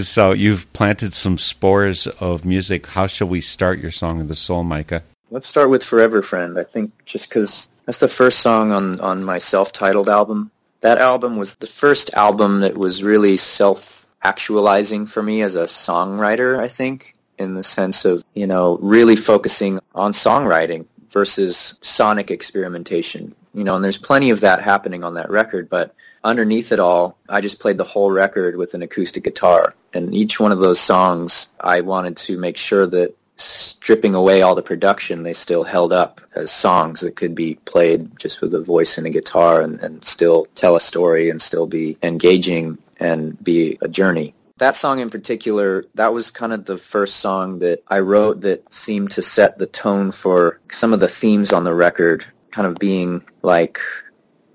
So 0.00 0.32
you've 0.32 0.72
planted 0.72 1.12
some 1.12 1.38
spores 1.38 2.06
of 2.06 2.44
music. 2.44 2.86
How 2.86 3.06
shall 3.06 3.28
we 3.28 3.40
start 3.40 3.78
your 3.78 3.90
song 3.90 4.20
of 4.20 4.28
the 4.28 4.36
soul, 4.36 4.64
Micah? 4.64 5.02
Let's 5.28 5.48
start 5.48 5.70
with 5.70 5.82
Forever 5.82 6.22
Friend. 6.22 6.56
I 6.56 6.62
think 6.62 7.04
just 7.04 7.28
because 7.28 7.68
that's 7.84 7.98
the 7.98 8.06
first 8.06 8.38
song 8.38 8.70
on, 8.70 9.00
on 9.00 9.24
my 9.24 9.38
self-titled 9.38 10.08
album. 10.08 10.52
That 10.82 10.98
album 10.98 11.36
was 11.36 11.56
the 11.56 11.66
first 11.66 12.14
album 12.14 12.60
that 12.60 12.76
was 12.76 13.02
really 13.02 13.36
self-actualizing 13.36 15.06
for 15.06 15.20
me 15.20 15.42
as 15.42 15.56
a 15.56 15.64
songwriter, 15.64 16.56
I 16.56 16.68
think, 16.68 17.16
in 17.38 17.54
the 17.54 17.64
sense 17.64 18.04
of, 18.04 18.22
you 18.34 18.46
know, 18.46 18.78
really 18.80 19.16
focusing 19.16 19.80
on 19.96 20.12
songwriting 20.12 20.86
versus 21.08 21.76
sonic 21.80 22.30
experimentation. 22.30 23.34
You 23.52 23.64
know, 23.64 23.74
and 23.74 23.84
there's 23.84 23.98
plenty 23.98 24.30
of 24.30 24.42
that 24.42 24.62
happening 24.62 25.02
on 25.02 25.14
that 25.14 25.30
record, 25.30 25.68
but 25.68 25.92
underneath 26.22 26.70
it 26.70 26.78
all, 26.78 27.18
I 27.28 27.40
just 27.40 27.58
played 27.58 27.78
the 27.78 27.84
whole 27.84 28.12
record 28.12 28.56
with 28.56 28.74
an 28.74 28.82
acoustic 28.82 29.24
guitar. 29.24 29.74
And 29.92 30.14
each 30.14 30.38
one 30.38 30.52
of 30.52 30.60
those 30.60 30.78
songs, 30.78 31.48
I 31.58 31.80
wanted 31.80 32.16
to 32.18 32.38
make 32.38 32.58
sure 32.58 32.86
that 32.86 33.16
stripping 33.36 34.14
away 34.14 34.42
all 34.42 34.54
the 34.54 34.62
production, 34.62 35.22
they 35.22 35.32
still 35.32 35.64
held 35.64 35.92
up 35.92 36.20
as 36.34 36.50
songs 36.50 37.00
that 37.00 37.16
could 37.16 37.34
be 37.34 37.54
played 37.54 38.18
just 38.18 38.40
with 38.40 38.54
a 38.54 38.60
voice 38.60 38.98
and 38.98 39.06
a 39.06 39.10
guitar 39.10 39.60
and, 39.60 39.80
and 39.80 40.04
still 40.04 40.46
tell 40.54 40.76
a 40.76 40.80
story 40.80 41.30
and 41.30 41.40
still 41.40 41.66
be 41.66 41.96
engaging 42.02 42.78
and 42.98 43.42
be 43.42 43.78
a 43.82 43.88
journey. 43.88 44.34
That 44.58 44.74
song 44.74 45.00
in 45.00 45.10
particular, 45.10 45.84
that 45.96 46.14
was 46.14 46.30
kind 46.30 46.52
of 46.52 46.64
the 46.64 46.78
first 46.78 47.18
song 47.18 47.58
that 47.58 47.82
I 47.86 48.00
wrote 48.00 48.40
that 48.40 48.72
seemed 48.72 49.12
to 49.12 49.22
set 49.22 49.58
the 49.58 49.66
tone 49.66 50.12
for 50.12 50.60
some 50.70 50.94
of 50.94 51.00
the 51.00 51.08
themes 51.08 51.52
on 51.52 51.64
the 51.64 51.74
record, 51.74 52.24
kind 52.50 52.66
of 52.66 52.76
being 52.76 53.22
like 53.42 53.80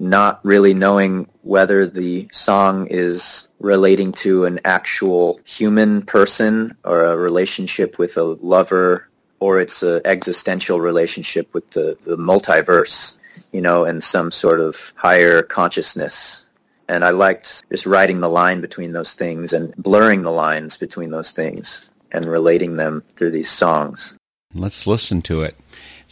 not 0.01 0.43
really 0.43 0.73
knowing 0.73 1.27
whether 1.43 1.85
the 1.85 2.27
song 2.31 2.87
is 2.87 3.47
relating 3.59 4.11
to 4.11 4.45
an 4.45 4.59
actual 4.65 5.39
human 5.45 6.01
person 6.01 6.75
or 6.83 7.05
a 7.05 7.15
relationship 7.15 7.99
with 7.99 8.17
a 8.17 8.23
lover 8.23 9.07
or 9.39 9.59
it's 9.59 9.83
an 9.83 10.01
existential 10.03 10.81
relationship 10.81 11.53
with 11.53 11.69
the, 11.71 11.97
the 12.03 12.17
multiverse, 12.17 13.17
you 13.51 13.61
know, 13.61 13.85
and 13.85 14.03
some 14.03 14.31
sort 14.31 14.59
of 14.59 14.91
higher 14.95 15.43
consciousness. 15.43 16.47
And 16.87 17.05
I 17.05 17.11
liked 17.11 17.63
just 17.71 17.85
writing 17.85 18.21
the 18.21 18.29
line 18.29 18.59
between 18.59 18.93
those 18.93 19.13
things 19.13 19.53
and 19.53 19.75
blurring 19.77 20.23
the 20.23 20.31
lines 20.31 20.77
between 20.77 21.11
those 21.11 21.31
things 21.31 21.91
and 22.11 22.25
relating 22.25 22.75
them 22.75 23.03
through 23.15 23.31
these 23.31 23.51
songs. 23.51 24.17
Let's 24.53 24.87
listen 24.87 25.21
to 25.23 25.43
it. 25.43 25.55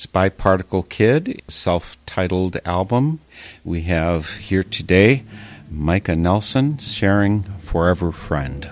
By 0.05 0.29
Particle 0.29 0.83
Kid, 0.83 1.41
self 1.49 1.97
titled 2.05 2.57
album. 2.63 3.19
We 3.65 3.81
have 3.81 4.37
here 4.37 4.63
today 4.63 5.23
Micah 5.69 6.15
Nelson 6.15 6.77
sharing 6.77 7.43
Forever 7.59 8.13
Friend. 8.13 8.65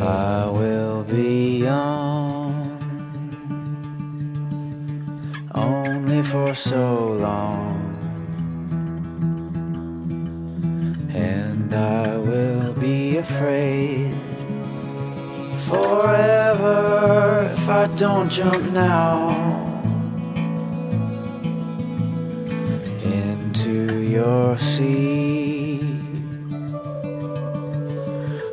I 0.00 0.50
will 0.50 1.04
be 1.04 1.58
young 1.58 2.80
only 5.54 6.22
for 6.24 6.52
so 6.52 7.12
long, 7.12 7.78
and 11.14 11.72
I 11.72 12.16
will 12.16 12.72
be 12.72 13.18
afraid 13.18 14.14
forever 15.68 17.50
if 17.52 17.68
I 17.68 17.86
don't 17.94 18.28
jump 18.28 18.72
now 18.72 19.67
into 23.48 24.02
your 24.02 24.58
sea. 24.58 25.80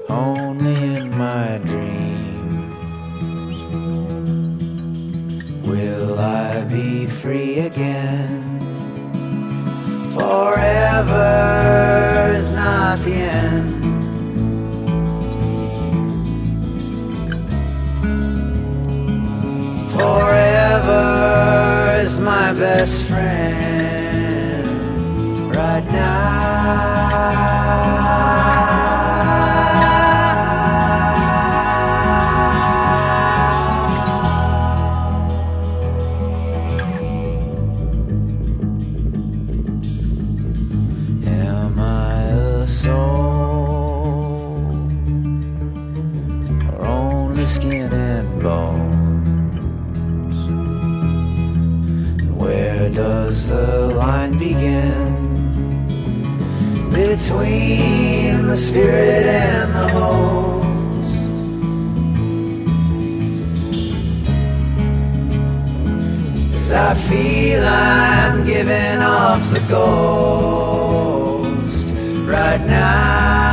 Only 0.07 0.95
in 0.95 1.17
my 1.17 1.57
dreams 1.69 2.77
will 5.67 6.17
I 6.17 6.61
be 6.61 7.07
free 7.07 7.59
again. 7.59 8.61
Forever 10.17 11.33
is 12.37 12.51
not 12.51 12.97
the 12.99 13.15
end. 13.15 13.83
Forever 19.91 21.03
is 22.01 22.17
my 22.19 22.53
best 22.53 23.03
friend 23.03 23.75
spirit 58.75 59.25
and 59.25 59.74
the 59.74 59.88
host? 59.88 60.65
Cause 66.53 66.72
I 66.74 66.94
feel 66.94 67.63
I'm 67.65 68.44
giving 68.44 69.01
off 69.01 69.50
the 69.50 69.62
ghost 69.70 70.75
right 72.27 72.60
now. 72.67 73.44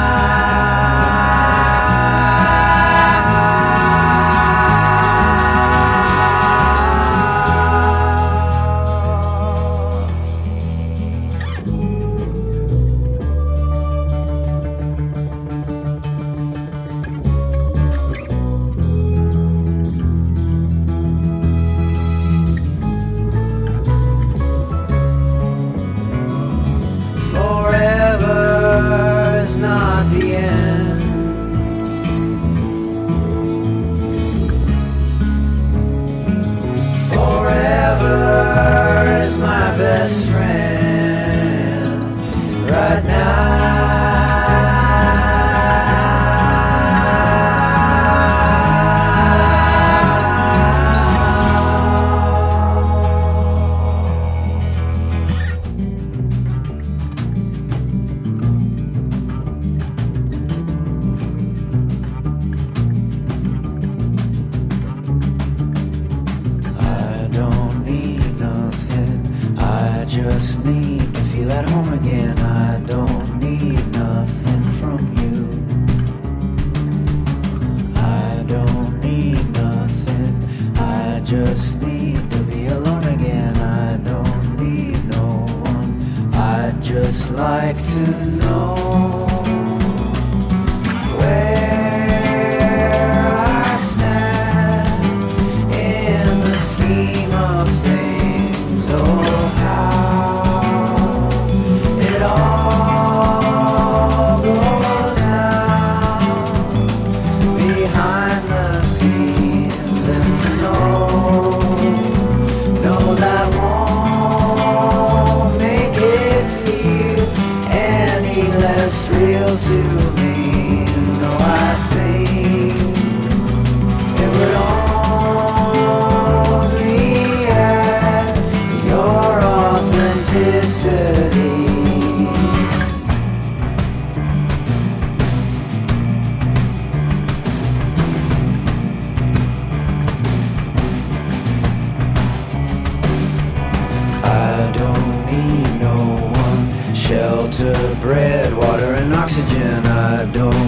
Bread, 148.02 148.52
water, 148.52 148.94
and 148.94 149.14
oxygen. 149.14 149.86
I 149.86 150.24
don't 150.26 150.61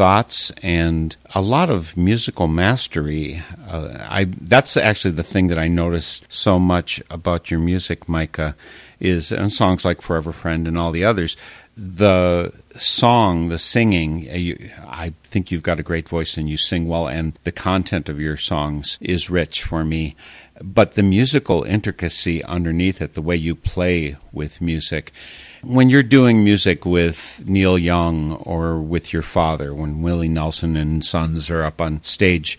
thoughts 0.00 0.50
and 0.62 1.14
a 1.34 1.42
lot 1.42 1.68
of 1.68 1.94
musical 1.94 2.48
mastery. 2.48 3.42
Uh, 3.68 3.98
I 4.08 4.24
that's 4.40 4.78
actually 4.78 5.10
the 5.10 5.22
thing 5.22 5.48
that 5.48 5.58
I 5.58 5.68
noticed 5.68 6.24
so 6.32 6.58
much 6.58 7.02
about 7.10 7.50
your 7.50 7.60
music, 7.60 8.08
Micah, 8.08 8.56
is 8.98 9.30
and 9.30 9.52
songs 9.52 9.84
like 9.84 10.00
"Forever 10.00 10.32
Friend" 10.32 10.66
and 10.66 10.78
all 10.78 10.90
the 10.90 11.04
others. 11.04 11.36
The 11.76 12.50
song, 12.78 13.50
the 13.50 13.58
singing, 13.58 14.26
uh, 14.30 14.36
you, 14.36 14.70
I 14.88 15.12
think 15.22 15.50
you've 15.50 15.68
got 15.70 15.78
a 15.78 15.90
great 15.90 16.08
voice 16.08 16.38
and 16.38 16.48
you 16.48 16.56
sing 16.56 16.88
well, 16.88 17.06
and 17.06 17.38
the 17.44 17.52
content 17.52 18.08
of 18.08 18.18
your 18.18 18.38
songs 18.38 18.96
is 19.02 19.28
rich 19.28 19.64
for 19.64 19.84
me. 19.84 20.16
But 20.62 20.92
the 20.92 21.02
musical 21.02 21.62
intricacy 21.64 22.42
underneath 22.44 23.02
it, 23.02 23.12
the 23.12 23.28
way 23.28 23.36
you 23.36 23.54
play 23.54 24.16
with 24.32 24.62
music, 24.62 25.12
when 25.62 25.90
you're 25.90 26.02
doing 26.02 26.42
music 26.44 26.84
with 26.84 27.42
Neil 27.46 27.78
Young 27.78 28.32
or 28.34 28.78
with 28.78 29.12
your 29.12 29.22
father, 29.22 29.74
when 29.74 30.02
Willie 30.02 30.28
Nelson 30.28 30.76
and 30.76 31.04
Sons 31.04 31.50
are 31.50 31.62
up 31.62 31.80
on 31.80 32.02
stage, 32.02 32.58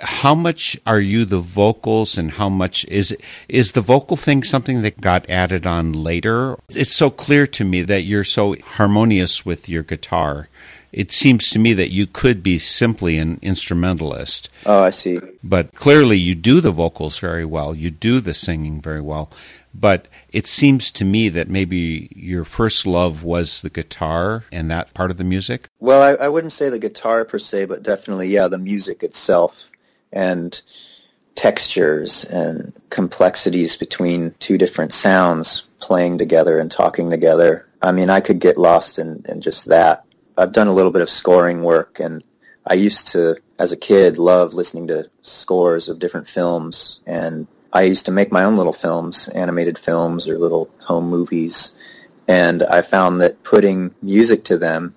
how 0.00 0.34
much 0.34 0.78
are 0.86 1.00
you 1.00 1.24
the 1.24 1.40
vocals 1.40 2.18
and 2.18 2.32
how 2.32 2.50
much 2.50 2.84
is 2.86 3.16
is 3.48 3.72
the 3.72 3.80
vocal 3.80 4.16
thing 4.16 4.42
something 4.42 4.82
that 4.82 5.00
got 5.00 5.28
added 5.30 5.66
on 5.66 5.92
later? 5.94 6.56
It's 6.68 6.94
so 6.94 7.08
clear 7.08 7.46
to 7.48 7.64
me 7.64 7.80
that 7.82 8.02
you're 8.02 8.24
so 8.24 8.56
harmonious 8.62 9.46
with 9.46 9.68
your 9.70 9.82
guitar. 9.82 10.48
It 10.92 11.12
seems 11.12 11.50
to 11.50 11.58
me 11.58 11.72
that 11.74 11.90
you 11.90 12.06
could 12.06 12.42
be 12.42 12.58
simply 12.58 13.18
an 13.18 13.38
instrumentalist, 13.42 14.48
Oh, 14.64 14.82
I 14.82 14.90
see. 14.90 15.18
but 15.42 15.74
clearly 15.74 16.16
you 16.16 16.34
do 16.34 16.60
the 16.60 16.70
vocals 16.72 17.18
very 17.18 17.44
well. 17.44 17.74
You 17.74 17.90
do 17.90 18.20
the 18.20 18.32
singing 18.34 18.80
very 18.80 19.00
well. 19.02 19.30
But 19.78 20.08
it 20.30 20.46
seems 20.46 20.90
to 20.92 21.04
me 21.04 21.28
that 21.28 21.50
maybe 21.50 22.08
your 22.14 22.44
first 22.44 22.86
love 22.86 23.22
was 23.22 23.60
the 23.60 23.70
guitar 23.70 24.44
and 24.50 24.70
that 24.70 24.94
part 24.94 25.10
of 25.10 25.18
the 25.18 25.24
music. 25.24 25.68
Well, 25.80 26.02
I, 26.02 26.24
I 26.24 26.28
wouldn't 26.28 26.52
say 26.52 26.70
the 26.70 26.78
guitar 26.78 27.24
per 27.24 27.38
se, 27.38 27.66
but 27.66 27.82
definitely, 27.82 28.28
yeah, 28.28 28.48
the 28.48 28.58
music 28.58 29.02
itself 29.02 29.70
and 30.12 30.60
textures 31.34 32.24
and 32.24 32.72
complexities 32.88 33.76
between 33.76 34.34
two 34.40 34.56
different 34.56 34.94
sounds 34.94 35.68
playing 35.80 36.16
together 36.16 36.58
and 36.58 36.70
talking 36.70 37.10
together. 37.10 37.68
I 37.82 37.92
mean, 37.92 38.08
I 38.08 38.20
could 38.20 38.40
get 38.40 38.56
lost 38.56 38.98
in, 38.98 39.22
in 39.28 39.42
just 39.42 39.66
that. 39.66 40.04
I've 40.38 40.52
done 40.52 40.68
a 40.68 40.74
little 40.74 40.90
bit 40.90 41.02
of 41.02 41.10
scoring 41.10 41.62
work, 41.62 42.00
and 42.00 42.22
I 42.66 42.74
used 42.74 43.08
to, 43.08 43.36
as 43.58 43.72
a 43.72 43.76
kid, 43.76 44.18
love 44.18 44.54
listening 44.54 44.86
to 44.86 45.10
scores 45.20 45.90
of 45.90 45.98
different 45.98 46.26
films, 46.26 47.00
and 47.06 47.46
I 47.72 47.82
used 47.82 48.06
to 48.06 48.12
make 48.12 48.32
my 48.32 48.44
own 48.44 48.56
little 48.56 48.72
films, 48.72 49.28
animated 49.28 49.78
films 49.78 50.28
or 50.28 50.38
little 50.38 50.70
home 50.80 51.08
movies, 51.08 51.74
and 52.28 52.62
I 52.62 52.82
found 52.82 53.20
that 53.20 53.42
putting 53.42 53.94
music 54.02 54.44
to 54.44 54.58
them 54.58 54.94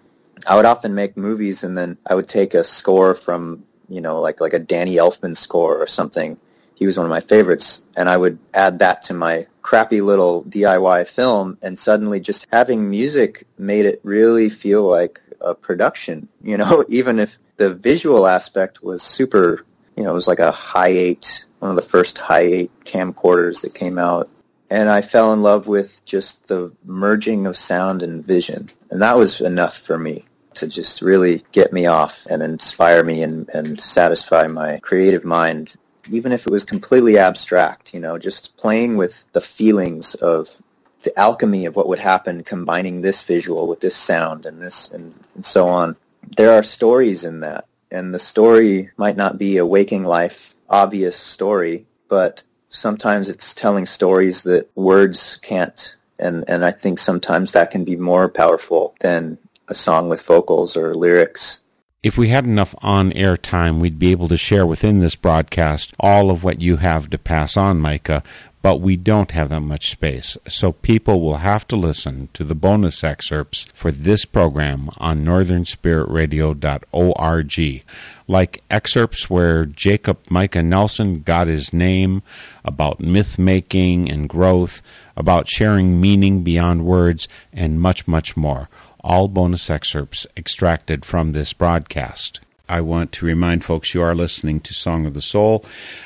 I 0.48 0.56
would 0.56 0.66
often 0.66 0.96
make 0.96 1.18
movies 1.18 1.64
and 1.64 1.78
then 1.78 1.98
I 2.06 2.16
would 2.16 2.28
take 2.28 2.54
a 2.54 2.64
score 2.64 3.16
from, 3.16 3.64
you 3.88 4.02
know, 4.02 4.22
like 4.22 4.42
like 4.42 4.54
a 4.54 4.60
Danny 4.60 4.96
Elfman 4.96 5.36
score 5.36 5.82
or 5.82 5.88
something. 5.88 6.38
He 6.76 6.86
was 6.86 6.98
one 6.98 7.06
of 7.06 7.10
my 7.10 7.20
favorites 7.20 7.84
and 7.96 8.08
I 8.08 8.16
would 8.16 8.40
add 8.54 8.80
that 8.80 9.04
to 9.04 9.14
my 9.14 9.48
crappy 9.62 10.02
little 10.02 10.44
DIY 10.44 11.08
film 11.08 11.58
and 11.62 11.78
suddenly 11.78 12.20
just 12.20 12.48
having 12.52 12.90
music 12.90 13.46
made 13.58 13.86
it 13.86 14.00
really 14.04 14.50
feel 14.50 14.90
like 14.90 15.20
a 15.42 15.54
production, 15.54 16.28
you 16.44 16.58
know, 16.58 16.86
even 16.88 17.20
if 17.20 17.38
the 17.58 17.74
visual 17.74 18.26
aspect 18.26 18.82
was 18.82 19.04
super, 19.04 19.66
you 19.98 20.04
know, 20.04 20.12
it 20.12 20.16
was 20.16 20.28
like 20.28 20.40
a 20.40 20.52
high 20.52 20.88
8, 20.88 21.46
one 21.60 21.72
of 21.72 21.76
the 21.76 21.82
first 21.82 22.18
high 22.18 22.42
8 22.42 22.72
camcorders 22.86 23.62
that 23.62 23.74
came 23.74 23.98
out 23.98 24.30
and 24.70 24.90
I 24.90 25.02
fell 25.02 25.34
in 25.34 25.42
love 25.42 25.68
with 25.68 26.04
just 26.06 26.48
the 26.48 26.72
merging 26.86 27.48
of 27.48 27.58
sound 27.58 28.04
and 28.04 28.24
vision. 28.24 28.70
And 28.92 29.02
that 29.02 29.18
was 29.18 29.42
enough 29.42 29.78
for 29.78 29.98
me 29.98 30.26
to 30.56 30.68
just 30.68 31.02
really 31.02 31.44
get 31.52 31.74
me 31.74 31.86
off 31.86 32.26
and 32.30 32.44
inspire 32.44 33.04
me 33.04 33.24
and, 33.24 33.50
and 33.50 33.80
satisfy 33.80 34.48
my 34.48 34.80
creative 34.80 35.24
mind, 35.24 35.76
even 36.12 36.32
if 36.32 36.46
it 36.46 36.52
was 36.52 36.64
completely 36.64 37.18
abstract, 37.18 37.94
you 37.94 38.00
know, 38.00 38.18
just 38.18 38.58
playing 38.58 38.98
with 38.98 39.24
the 39.32 39.42
feelings 39.42 40.16
of 40.16 40.56
the 41.04 41.18
alchemy 41.18 41.66
of 41.66 41.76
what 41.76 41.88
would 41.88 42.00
happen 42.00 42.44
combining 42.44 43.02
this 43.02 43.24
visual 43.24 43.68
with 43.68 43.80
this 43.80 43.96
sound 43.96 44.46
and 44.46 44.62
this 44.62 44.92
and, 44.92 45.14
and 45.34 45.46
so 45.46 45.68
on. 45.68 45.96
There 46.36 46.54
are 46.54 46.64
stories 46.64 47.24
in 47.26 47.40
that. 47.40 47.66
And 47.92 48.14
the 48.14 48.20
story 48.20 48.92
might 48.98 49.18
not 49.18 49.40
be 49.40 49.58
a 49.58 49.66
waking 49.66 50.04
life 50.04 50.54
obvious 50.70 51.16
story, 51.16 51.86
but 52.08 52.44
sometimes 52.70 53.30
it's 53.30 53.54
telling 53.54 53.86
stories 53.86 54.44
that 54.44 54.70
words 54.76 55.38
can't 55.42 55.96
And, 56.20 56.44
and 56.48 56.66
I 56.66 56.72
think 56.72 57.00
sometimes 57.00 57.54
that 57.54 57.72
can 57.72 57.86
be 57.86 57.96
more 57.96 58.28
powerful 58.28 58.94
than 59.00 59.38
a 59.70 59.76
song 59.76 60.10
with 60.10 60.22
vocals 60.22 60.76
or 60.76 60.96
lyrics. 60.96 61.62
If 62.02 62.18
we 62.18 62.30
had 62.30 62.46
enough 62.46 62.74
on 62.82 63.12
air 63.12 63.36
time, 63.36 63.82
we'd 63.82 64.00
be 64.00 64.12
able 64.12 64.30
to 64.30 64.38
share 64.38 64.66
within 64.66 65.00
this 65.00 65.16
broadcast 65.16 65.94
all 66.00 66.32
of 66.32 66.46
what 66.46 66.62
you 66.62 66.78
have 66.78 67.10
to 67.10 67.18
pass 67.18 67.58
on, 67.58 67.82
Micah, 67.82 68.24
but 68.62 68.80
we 68.80 68.96
don't 68.96 69.32
have 69.32 69.50
that 69.50 69.60
much 69.60 69.92
space. 69.92 70.38
So 70.48 70.72
people 70.72 71.22
will 71.22 71.40
have 71.40 71.68
to 71.68 71.76
listen 71.76 72.30
to 72.36 72.46
the 72.46 72.56
bonus 72.56 73.04
excerpts 73.04 73.66
for 73.74 73.92
this 73.92 74.24
program 74.24 74.90
on 74.96 75.26
northernspiritradio.org, 75.26 77.84
like 78.30 78.64
excerpts 78.70 79.30
where 79.30 79.66
Jacob 79.66 80.20
Micah 80.30 80.64
Nelson 80.64 81.22
got 81.24 81.48
his 81.48 81.74
name, 81.74 82.24
about 82.64 83.02
myth 83.02 83.38
making 83.38 84.10
and 84.10 84.30
growth, 84.30 84.82
about 85.18 85.50
sharing 85.50 86.00
meaning 86.00 86.44
beyond 86.44 86.86
words, 86.86 87.28
and 87.52 87.82
much, 87.82 88.08
much 88.08 88.38
more. 88.38 88.70
All 89.02 89.28
bonus 89.28 89.70
excerpts 89.70 90.28
extracted 90.36 91.06
from 91.06 91.32
this 91.32 91.54
broadcast. 91.54 92.42
I 92.70 92.82
want 92.82 93.12
to 93.14 93.26
remind 93.26 93.64
folks 93.66 93.96
you 93.96 94.04
are 94.04 94.14
listening 94.14 94.60
to 94.62 94.76
Song 94.76 95.08
of 95.08 95.16
the 95.16 95.22
Soul. 95.22 95.66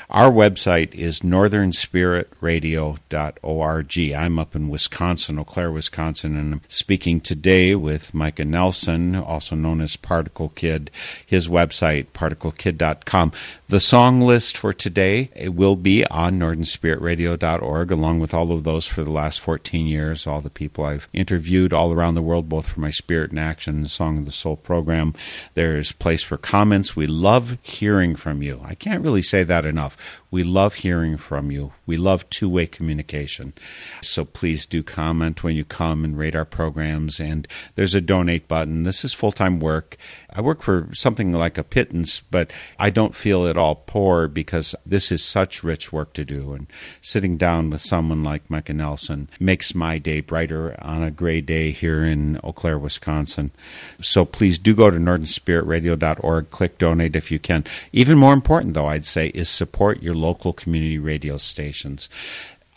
Our 0.10 0.32
website 0.32 0.94
is 0.94 1.20
northernspiritradio.org. 1.20 4.16
I'm 4.16 4.40
up 4.40 4.56
in 4.56 4.70
Wisconsin, 4.70 5.40
Eau 5.40 5.44
Claire, 5.44 5.72
Wisconsin, 5.72 6.38
and 6.38 6.54
I'm 6.54 6.62
speaking 6.70 7.20
today 7.20 7.76
with 7.76 8.14
Micah 8.14 8.46
Nelson, 8.46 9.16
also 9.16 9.56
known 9.56 9.82
as 9.82 9.96
Particle 9.96 10.50
Kid. 10.50 10.92
His 11.26 11.48
website, 11.50 12.06
particlekid.com. 12.14 13.32
The 13.68 13.80
song 13.80 14.22
list 14.22 14.56
for 14.56 14.72
today 14.72 15.32
will 15.48 15.76
be 15.76 16.06
on 16.06 16.40
northernspiritradio.org, 16.40 17.92
along 17.92 18.20
with 18.20 18.36
all 18.36 18.52
of 18.52 18.64
those 18.64 18.86
for 18.86 19.04
the 19.04 19.10
last 19.10 19.42
14 19.42 19.88
years, 19.88 20.28
all 20.28 20.42
the 20.42 20.52
people 20.52 20.86
I've 20.86 21.10
interviewed 21.12 21.74
all 21.74 21.92
around 21.92 22.14
the 22.14 22.22
world, 22.22 22.48
both 22.48 22.68
for 22.68 22.82
my 22.82 22.92
Spirit 22.92 23.32
in 23.32 23.40
Action 23.40 23.88
Song 23.88 24.20
of 24.20 24.26
the 24.26 24.32
Soul 24.32 24.58
program. 24.58 25.16
There's 25.56 25.92
place 25.92 26.22
for 26.22 26.38
comments. 26.54 26.96
We 26.96 27.08
love 27.08 27.58
hearing 27.64 28.16
from 28.16 28.44
you. 28.44 28.62
I 28.64 28.76
can't 28.76 29.04
really 29.04 29.24
say 29.24 29.42
that 29.42 29.66
enough. 29.66 30.22
We 30.34 30.44
love 30.44 30.74
hearing 30.74 31.18
from 31.18 31.52
you. 31.52 31.74
We 31.86 31.96
love 31.96 32.28
two 32.32 32.50
way 32.50 32.66
communication. 32.66 33.54
So 34.02 34.26
please 34.26 34.66
do 34.66 34.82
comment 34.82 35.44
when 35.44 35.56
you 35.56 35.64
come 35.64 36.04
and 36.04 36.18
rate 36.18 36.36
our 36.36 36.44
programs. 36.44 37.20
And 37.20 37.48
there's 37.76 37.94
a 37.94 38.02
donate 38.02 38.48
button. 38.48 38.82
This 38.82 39.06
is 39.06 39.14
full 39.14 39.32
time 39.32 39.60
work. 39.60 39.96
I 40.32 40.42
work 40.42 40.64
for 40.64 40.90
something 40.92 41.34
like 41.34 41.60
a 41.60 41.64
pittance, 41.64 42.22
but 42.32 42.52
I 42.80 42.90
don't 42.90 43.14
feel 43.14 43.46
at 43.46 43.58
all 43.58 43.76
poor 43.76 44.28
because 44.28 44.74
this 44.84 45.12
is 45.12 45.24
such 45.24 45.64
rich 45.64 45.94
work 45.94 46.14
to 46.14 46.26
do. 46.26 46.54
And 46.54 46.66
sitting 47.00 47.38
down 47.38 47.70
with 47.70 47.82
someone 47.82 48.24
like 48.24 48.50
Micah 48.50 48.74
Nelson 48.74 49.30
makes 49.40 49.76
my 49.76 50.00
day 50.00 50.20
brighter 50.20 50.76
on 50.82 51.04
a 51.04 51.12
gray 51.12 51.42
day 51.42 51.70
here 51.70 52.04
in 52.04 52.40
Eau 52.44 52.54
Claire, 52.54 52.80
Wisconsin. 52.80 53.52
So 54.02 54.26
please 54.26 54.58
do 54.58 54.74
go 54.74 54.90
to 54.90 54.98
northernspiritradio.org, 54.98 56.50
click 56.50 56.80
donate 56.80 57.16
if 57.16 57.30
you 57.30 57.38
can. 57.38 57.66
Even 57.92 58.18
more 58.18 58.34
important, 58.34 58.74
though, 58.74 58.88
I'd 58.88 59.06
say, 59.06 59.28
is 59.28 59.48
support 59.48 60.02
your 60.02 60.16
local 60.24 60.54
community 60.54 60.98
radio 60.98 61.38
stations. 61.38 62.10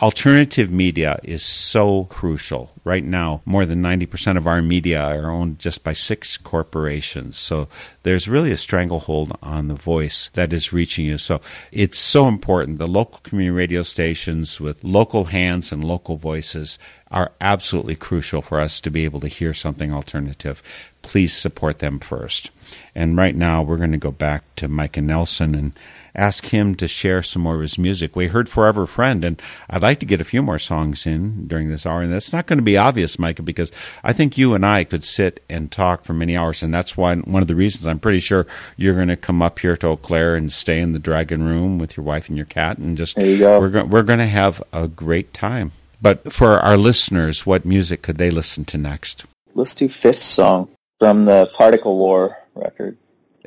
Alternative 0.03 0.71
media 0.71 1.19
is 1.23 1.43
so 1.43 2.05
crucial. 2.05 2.71
Right 2.85 3.03
now, 3.03 3.41
more 3.47 3.65
than 3.65 3.81
90% 3.81 4.37
of 4.37 4.47
our 4.47 4.61
media 4.61 5.01
are 5.01 5.31
owned 5.31 5.59
just 5.59 5.83
by 5.83 5.95
six 5.95 6.37
corporations. 6.37 7.39
So 7.39 7.69
there's 8.03 8.29
really 8.29 8.53
a 8.53 8.59
stranglehold 8.59 9.39
on 9.43 9.69
the 9.69 9.75
voice 9.75 10.29
that 10.35 10.53
is 10.53 10.71
reaching 10.71 11.07
you. 11.07 11.17
So 11.17 11.41
it's 11.73 11.99
so 11.99 12.29
important. 12.29 12.77
The 12.77 12.87
local 12.87 13.21
community 13.23 13.57
radio 13.57 13.83
stations 13.83 14.61
with 14.61 14.85
local 14.85 15.25
hands 15.25 15.73
and 15.73 15.83
local 15.83 16.17
voices 16.17 16.79
are 17.11 17.33
absolutely 17.41 17.97
crucial 17.97 18.43
for 18.43 18.61
us 18.61 18.83
to 18.83 18.91
be 18.91 19.07
able 19.07 19.21
to 19.21 19.29
hear 19.29 19.55
something 19.55 19.95
alternative. 19.95 20.63
Please 21.01 21.35
support 21.35 21.79
them 21.79 22.01
first. 22.01 22.51
And 22.95 23.17
right 23.17 23.35
now, 23.35 23.63
we're 23.63 23.77
going 23.77 23.93
to 23.93 23.99
go 23.99 24.11
back 24.11 24.43
to 24.57 24.69
Micah 24.69 25.03
Nelson 25.03 25.55
and 25.55 25.75
ask 26.15 26.47
him 26.47 26.75
to 26.75 26.89
share 26.89 27.23
some 27.23 27.43
more 27.43 27.57
of 27.57 27.61
his 27.61 27.79
music. 27.79 28.17
We 28.17 28.29
heard 28.29 28.49
Forever 28.49 28.87
Friend, 28.87 29.23
and 29.23 29.41
I'd 29.69 29.83
like 29.83 30.01
to 30.01 30.07
get 30.07 30.21
a 30.21 30.25
few 30.25 30.43
more 30.43 30.59
songs 30.59 31.07
in 31.07 31.47
during 31.47 31.69
this 31.69 31.85
hour. 31.85 32.01
And 32.01 32.11
that's 32.13 32.33
not 32.33 32.47
going 32.47 32.59
to 32.59 32.63
be 32.65 32.79
obvious, 32.79 33.19
Micah, 33.19 33.43
because 33.43 33.71
I 34.03 34.15
think 34.15 34.39
you 34.39 34.55
and 34.55 34.65
I 34.65 34.85
could 34.85 35.05
sit 35.05 35.45
and 35.51 35.71
talk 35.71 36.05
for 36.05 36.15
many 36.15 36.35
hours. 36.37 36.63
And 36.63 36.73
that's 36.73 36.97
why 36.97 37.15
one 37.17 37.43
of 37.43 37.49
the 37.49 37.55
reasons 37.55 37.87
I'm 37.87 37.99
pretty 37.99 38.21
sure 38.21 38.47
you're 38.79 38.95
going 38.95 39.09
to 39.09 39.17
come 39.17 39.43
up 39.43 39.59
here 39.59 39.77
to 39.77 39.89
Eau 39.89 39.97
Claire 39.99 40.37
and 40.37 40.51
stay 40.51 40.81
in 40.81 40.95
the 40.95 40.99
Dragon 40.99 41.43
Room 41.43 41.79
with 41.79 41.97
your 41.99 42.05
wife 42.05 42.29
and 42.29 42.37
your 42.37 42.47
cat. 42.47 42.79
And 42.79 42.97
just, 42.97 43.17
There 43.17 43.27
you 43.27 43.39
go. 43.39 43.61
we're, 43.61 43.69
go- 43.69 43.85
we're 43.85 44.03
going 44.03 44.19
to 44.21 44.27
have 44.27 44.63
a 44.73 44.89
great 44.89 45.35
time. 45.35 45.73
But 46.01 46.33
for 46.33 46.59
our 46.59 46.77
listeners, 46.79 47.45
what 47.45 47.65
music 47.67 48.01
could 48.03 48.17
they 48.19 48.31
listen 48.31 48.65
to 48.67 48.79
next? 48.79 49.27
Let's 49.55 49.75
do 49.75 49.89
fifth 49.89 50.23
song 50.23 50.69
from 50.99 51.25
the 51.27 51.51
Particle 51.57 51.99
War 51.99 52.39
record. 52.57 52.97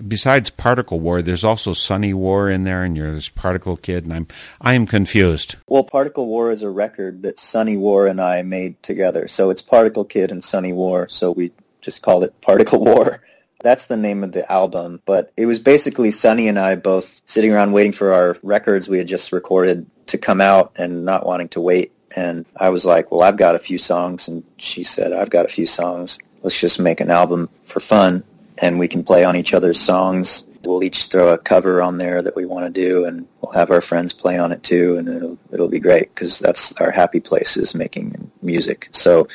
Besides 0.08 0.50
Particle 0.50 1.00
War, 1.00 1.22
there's 1.22 1.44
also 1.44 1.74
Sunny 1.74 2.14
War 2.14 2.50
in 2.50 2.64
there, 2.64 2.84
and 2.84 2.96
there's 2.96 3.30
Particle 3.30 3.76
Kid, 3.76 4.06
and 4.06 4.14
I'm 4.14 4.28
I 4.62 4.74
am 4.74 4.86
confused. 4.86 5.58
Well, 5.68 5.84
Particle 5.84 6.28
War 6.28 6.52
is 6.52 6.62
a 6.62 6.70
record 6.70 7.24
that 7.24 7.38
Sunny 7.38 7.76
War 7.76 8.08
and 8.08 8.22
I 8.22 8.42
made 8.44 8.82
together. 8.82 9.28
So 9.28 9.50
it's 9.50 9.62
Particle 9.62 10.06
Kid 10.06 10.32
and 10.32 10.44
Sunny 10.44 10.72
War. 10.72 11.10
So 11.10 11.32
we 11.32 11.52
just 11.82 12.02
called 12.02 12.24
it 12.24 12.40
Particle 12.42 12.80
War. 12.86 13.22
That's 13.62 13.88
the 13.88 13.98
name 13.98 14.24
of 14.24 14.32
the 14.32 14.50
album. 14.50 15.02
But 15.06 15.34
it 15.36 15.46
was 15.46 15.60
basically 15.60 16.12
Sunny 16.12 16.48
and 16.48 16.58
I 16.58 16.76
both 16.76 17.22
sitting 17.26 17.52
around 17.52 17.74
waiting 17.74 17.92
for 17.92 18.14
our 18.14 18.38
records 18.42 18.88
we 18.88 19.00
had 19.00 19.08
just 19.08 19.34
recorded 19.34 19.86
to 20.08 20.18
come 20.18 20.40
out 20.40 20.74
and 20.78 21.04
not 21.04 21.26
wanting 21.26 21.50
to 21.50 21.62
wait. 21.62 21.92
And 22.16 22.46
I 22.56 22.70
was 22.70 22.86
like, 22.86 23.12
well, 23.12 23.22
I've 23.22 23.38
got 23.38 23.56
a 23.56 23.60
few 23.60 23.78
songs. 23.78 24.30
And 24.30 24.44
she 24.58 24.84
said, 24.84 25.12
I've 25.12 25.30
got 25.30 25.46
a 25.46 25.50
few 25.50 25.66
songs. 25.66 26.20
Let's 26.42 26.60
just 26.60 26.80
make 26.80 27.02
an 27.02 27.12
album 27.12 27.50
for 27.66 27.82
fun 27.82 28.24
and 28.62 28.80
we 28.80 28.88
can 28.88 29.04
play 29.04 29.24
on 29.24 29.36
each 29.36 29.54
other's 29.54 29.80
songs. 29.80 30.46
We'll 30.64 30.84
each 30.84 31.06
throw 31.06 31.34
a 31.34 31.38
cover 31.38 31.82
on 31.82 31.98
there 31.98 32.22
that 32.22 32.36
we 32.36 32.46
want 32.46 32.66
to 32.66 32.82
do, 32.82 33.06
and 33.06 33.28
we'll 33.42 33.54
have 33.54 33.72
our 33.72 33.82
friends 33.82 34.14
play 34.14 34.38
on 34.38 34.52
it 34.52 34.62
too, 34.64 34.98
and 34.98 35.08
it'll 35.08 35.38
it'll 35.52 35.70
be 35.70 35.80
great 35.80 36.14
because 36.14 36.40
that's 36.40 36.74
our 36.74 36.92
happy 36.92 37.20
place 37.20 37.56
is 37.56 37.74
making 37.74 38.30
music. 38.42 38.90
So 38.92 39.28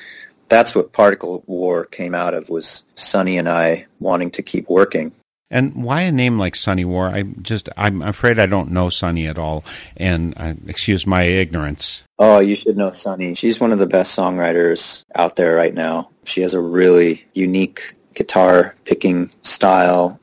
that's 0.48 0.74
what 0.74 0.92
Particle 0.92 1.42
War 1.46 1.86
came 1.86 2.14
out 2.14 2.34
of 2.34 2.50
was 2.50 2.84
Sunny 2.94 3.38
and 3.38 3.48
I 3.48 3.86
wanting 4.00 4.30
to 4.32 4.42
keep 4.42 4.68
working. 4.68 5.12
And 5.50 5.84
why 5.84 6.02
a 6.02 6.12
name 6.12 6.38
like 6.38 6.56
Sunny 6.56 6.84
War? 6.84 7.08
I 7.08 7.22
just 7.22 7.68
I'm 7.76 8.02
afraid 8.02 8.38
I 8.38 8.46
don't 8.46 8.72
know 8.72 8.90
Sunny 8.90 9.26
at 9.26 9.38
all, 9.38 9.64
and 9.96 10.34
uh, 10.36 10.54
excuse 10.66 11.06
my 11.06 11.22
ignorance. 11.22 12.02
Oh, 12.18 12.40
you 12.40 12.56
should 12.56 12.76
know 12.76 12.90
Sunny. 12.90 13.34
She's 13.34 13.60
one 13.60 13.72
of 13.72 13.78
the 13.78 13.86
best 13.86 14.16
songwriters 14.16 15.04
out 15.14 15.36
there 15.36 15.54
right 15.54 15.72
now. 15.72 16.10
She 16.24 16.42
has 16.42 16.54
a 16.54 16.60
really 16.60 17.26
unique 17.34 17.94
guitar 18.14 18.74
picking 18.84 19.30
style. 19.42 20.20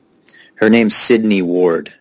Her 0.54 0.70
name's 0.70 0.96
Sydney 0.96 1.42
Ward, 1.42 1.92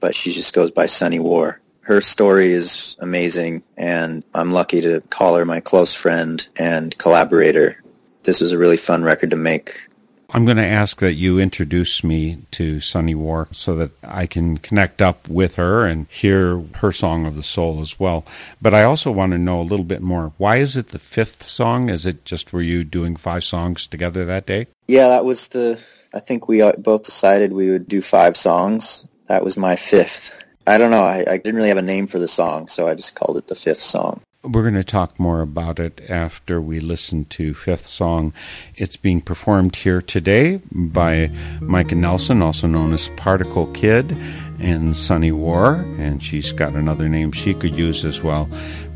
but 0.00 0.14
she 0.14 0.32
just 0.32 0.54
goes 0.54 0.70
by 0.70 0.86
Sunny 0.86 1.20
War. 1.20 1.60
Her 1.80 2.00
story 2.00 2.52
is 2.52 2.96
amazing, 2.98 3.62
and 3.76 4.24
I'm 4.32 4.52
lucky 4.52 4.80
to 4.80 5.02
call 5.02 5.36
her 5.36 5.44
my 5.44 5.60
close 5.60 5.94
friend 5.94 6.46
and 6.58 6.96
collaborator. 6.96 7.82
This 8.22 8.40
was 8.40 8.52
a 8.52 8.58
really 8.58 8.78
fun 8.78 9.02
record 9.02 9.30
to 9.30 9.36
make. 9.36 9.88
I'm 10.34 10.44
going 10.44 10.56
to 10.56 10.66
ask 10.66 10.98
that 10.98 11.14
you 11.14 11.38
introduce 11.38 12.02
me 12.02 12.38
to 12.50 12.80
Sunny 12.80 13.14
War 13.14 13.46
so 13.52 13.76
that 13.76 13.92
I 14.02 14.26
can 14.26 14.58
connect 14.58 15.00
up 15.00 15.28
with 15.28 15.54
her 15.54 15.86
and 15.86 16.08
hear 16.10 16.60
her 16.78 16.90
song 16.90 17.24
of 17.24 17.36
the 17.36 17.42
soul 17.44 17.80
as 17.80 18.00
well. 18.00 18.24
But 18.60 18.74
I 18.74 18.82
also 18.82 19.12
want 19.12 19.30
to 19.30 19.38
know 19.38 19.60
a 19.60 19.62
little 19.62 19.84
bit 19.84 20.02
more. 20.02 20.32
Why 20.36 20.56
is 20.56 20.76
it 20.76 20.88
the 20.88 20.98
fifth 20.98 21.44
song? 21.44 21.88
Is 21.88 22.04
it 22.04 22.24
just 22.24 22.52
were 22.52 22.62
you 22.62 22.82
doing 22.82 23.14
five 23.14 23.44
songs 23.44 23.86
together 23.86 24.24
that 24.24 24.44
day? 24.44 24.66
Yeah, 24.88 25.06
that 25.10 25.24
was 25.24 25.46
the. 25.48 25.80
I 26.12 26.18
think 26.18 26.48
we 26.48 26.68
both 26.78 27.04
decided 27.04 27.52
we 27.52 27.70
would 27.70 27.86
do 27.86 28.02
five 28.02 28.36
songs. 28.36 29.06
That 29.28 29.44
was 29.44 29.56
my 29.56 29.76
fifth. 29.76 30.36
I 30.66 30.78
don't 30.78 30.90
know. 30.90 31.04
I, 31.04 31.24
I 31.28 31.36
didn't 31.36 31.54
really 31.54 31.68
have 31.68 31.78
a 31.78 31.82
name 31.82 32.08
for 32.08 32.18
the 32.18 32.26
song, 32.26 32.66
so 32.66 32.88
I 32.88 32.96
just 32.96 33.14
called 33.14 33.36
it 33.36 33.46
the 33.46 33.54
fifth 33.54 33.82
song. 33.82 34.20
We're 34.44 34.62
going 34.62 34.74
to 34.74 34.84
talk 34.84 35.18
more 35.18 35.40
about 35.40 35.80
it 35.80 36.02
after 36.10 36.60
we 36.60 36.78
listen 36.78 37.24
to 37.26 37.54
Fifth 37.54 37.86
Song. 37.86 38.34
It's 38.76 38.96
being 38.96 39.22
performed 39.22 39.74
here 39.76 40.02
today 40.02 40.60
by 40.70 41.30
Micah 41.62 41.94
Nelson, 41.94 42.42
also 42.42 42.66
known 42.66 42.92
as 42.92 43.08
Particle 43.16 43.68
Kid, 43.68 44.14
and 44.60 44.94
Sunny 44.94 45.32
War, 45.32 45.76
and 45.98 46.22
she's 46.22 46.52
got 46.52 46.74
another 46.74 47.08
name 47.08 47.32
she 47.32 47.54
could 47.54 47.74
use 47.74 48.04
as 48.04 48.22
well. 48.22 48.46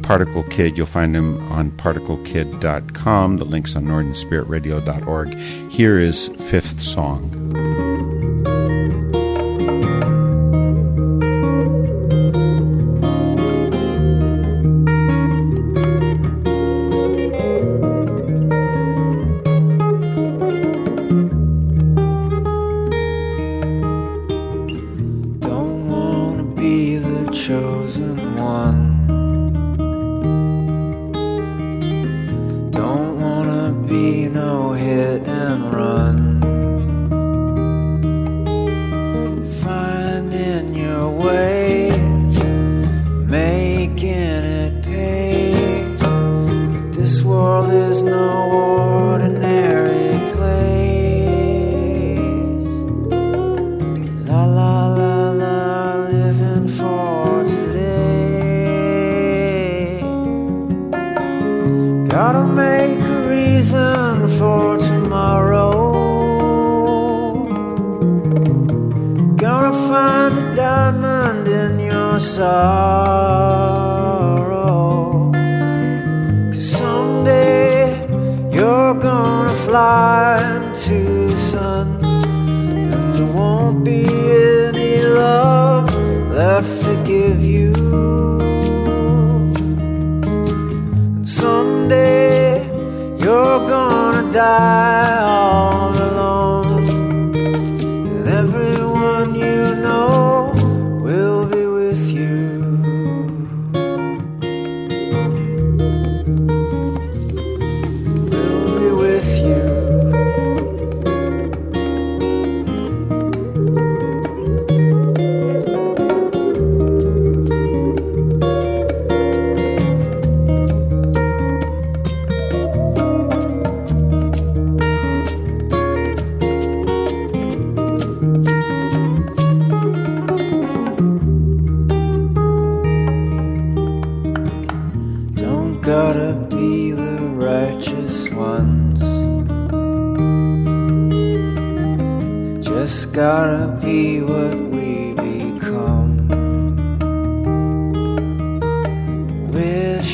Particle 0.03 0.43
Kid, 0.45 0.77
you'll 0.77 0.87
find 0.87 1.17
him 1.17 1.41
on 1.51 1.71
particlekid.com. 1.73 3.39
The 3.39 3.45
link's 3.47 3.75
on 3.75 3.87
northernspiritradio.org. 3.87 5.35
Here 5.71 5.99
is 5.99 6.29
Fifth 6.29 6.83
Song. 6.83 8.28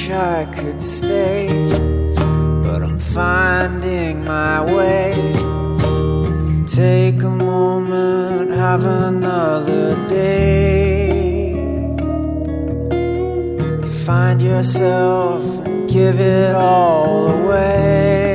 Wish 0.04 0.12
I 0.12 0.44
could 0.54 0.82
stay, 0.82 1.48
but 2.62 2.82
I'm 2.82 2.98
finding 2.98 4.22
my 4.22 4.60
way. 4.60 5.14
Take 6.66 7.22
a 7.22 7.30
moment, 7.30 8.50
have 8.50 8.84
another 8.84 9.96
day. 10.06 11.54
Find 14.04 14.42
yourself 14.42 15.42
and 15.66 15.88
give 15.88 16.20
it 16.20 16.54
all 16.54 17.28
away. 17.30 18.33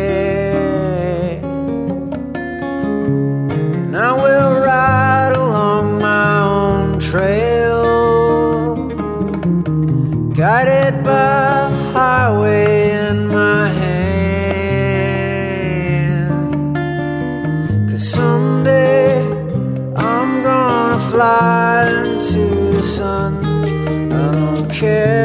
Don't 24.81 25.18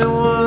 And 0.00 0.37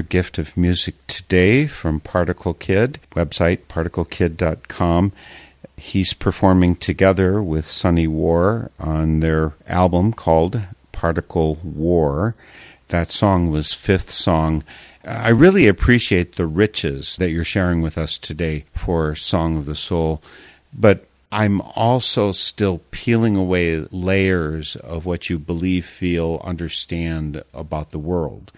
Another 0.00 0.08
gift 0.08 0.38
of 0.38 0.56
music 0.56 0.94
today 1.08 1.66
from 1.66 2.00
Particle 2.00 2.54
Kid, 2.54 3.00
website 3.14 3.64
particlekid.com. 3.68 5.12
He's 5.76 6.14
performing 6.14 6.76
together 6.76 7.42
with 7.42 7.68
Sunny 7.68 8.06
War 8.06 8.70
on 8.80 9.20
their 9.20 9.52
album 9.66 10.14
called 10.14 10.62
Particle 10.90 11.58
War. 11.62 12.34
That 12.88 13.10
song 13.12 13.50
was 13.50 13.74
fifth 13.74 14.10
song 14.10 14.64
uh, 15.04 15.10
I 15.10 15.28
really 15.28 15.68
appreciate 15.68 16.36
the 16.36 16.46
riches 16.46 17.16
that 17.16 17.28
you're 17.28 17.44
sharing 17.44 17.82
with 17.82 17.98
us 17.98 18.16
today 18.16 18.64
for 18.74 19.14
Song 19.14 19.58
of 19.58 19.66
the 19.66 19.76
Soul, 19.76 20.22
but 20.72 21.04
I'm 21.30 21.60
also 21.60 22.32
still 22.32 22.80
peeling 22.90 23.36
away 23.36 23.86
layers 23.92 24.76
of 24.76 25.04
what 25.04 25.28
you 25.28 25.38
believe, 25.38 25.84
feel, 25.84 26.40
understand 26.42 27.44
about 27.52 27.90
the 27.90 27.98
world. 27.98 28.50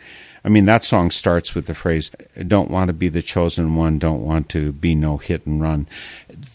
I 0.45 0.49
mean, 0.49 0.65
that 0.65 0.85
song 0.85 1.11
starts 1.11 1.55
with 1.55 1.67
the 1.67 1.75
phrase, 1.75 2.11
don't 2.49 2.71
want 2.71 2.89
to 2.89 2.93
be 2.93 3.09
the 3.09 3.23
chosen 3.23 3.77
one, 3.77 3.99
don't 3.99 4.25
want 4.25 4.49
to 4.51 4.73
be 4.73 4.95
no 4.95 5.19
hit 5.19 5.47
and 5.47 5.61
run. 5.61 5.87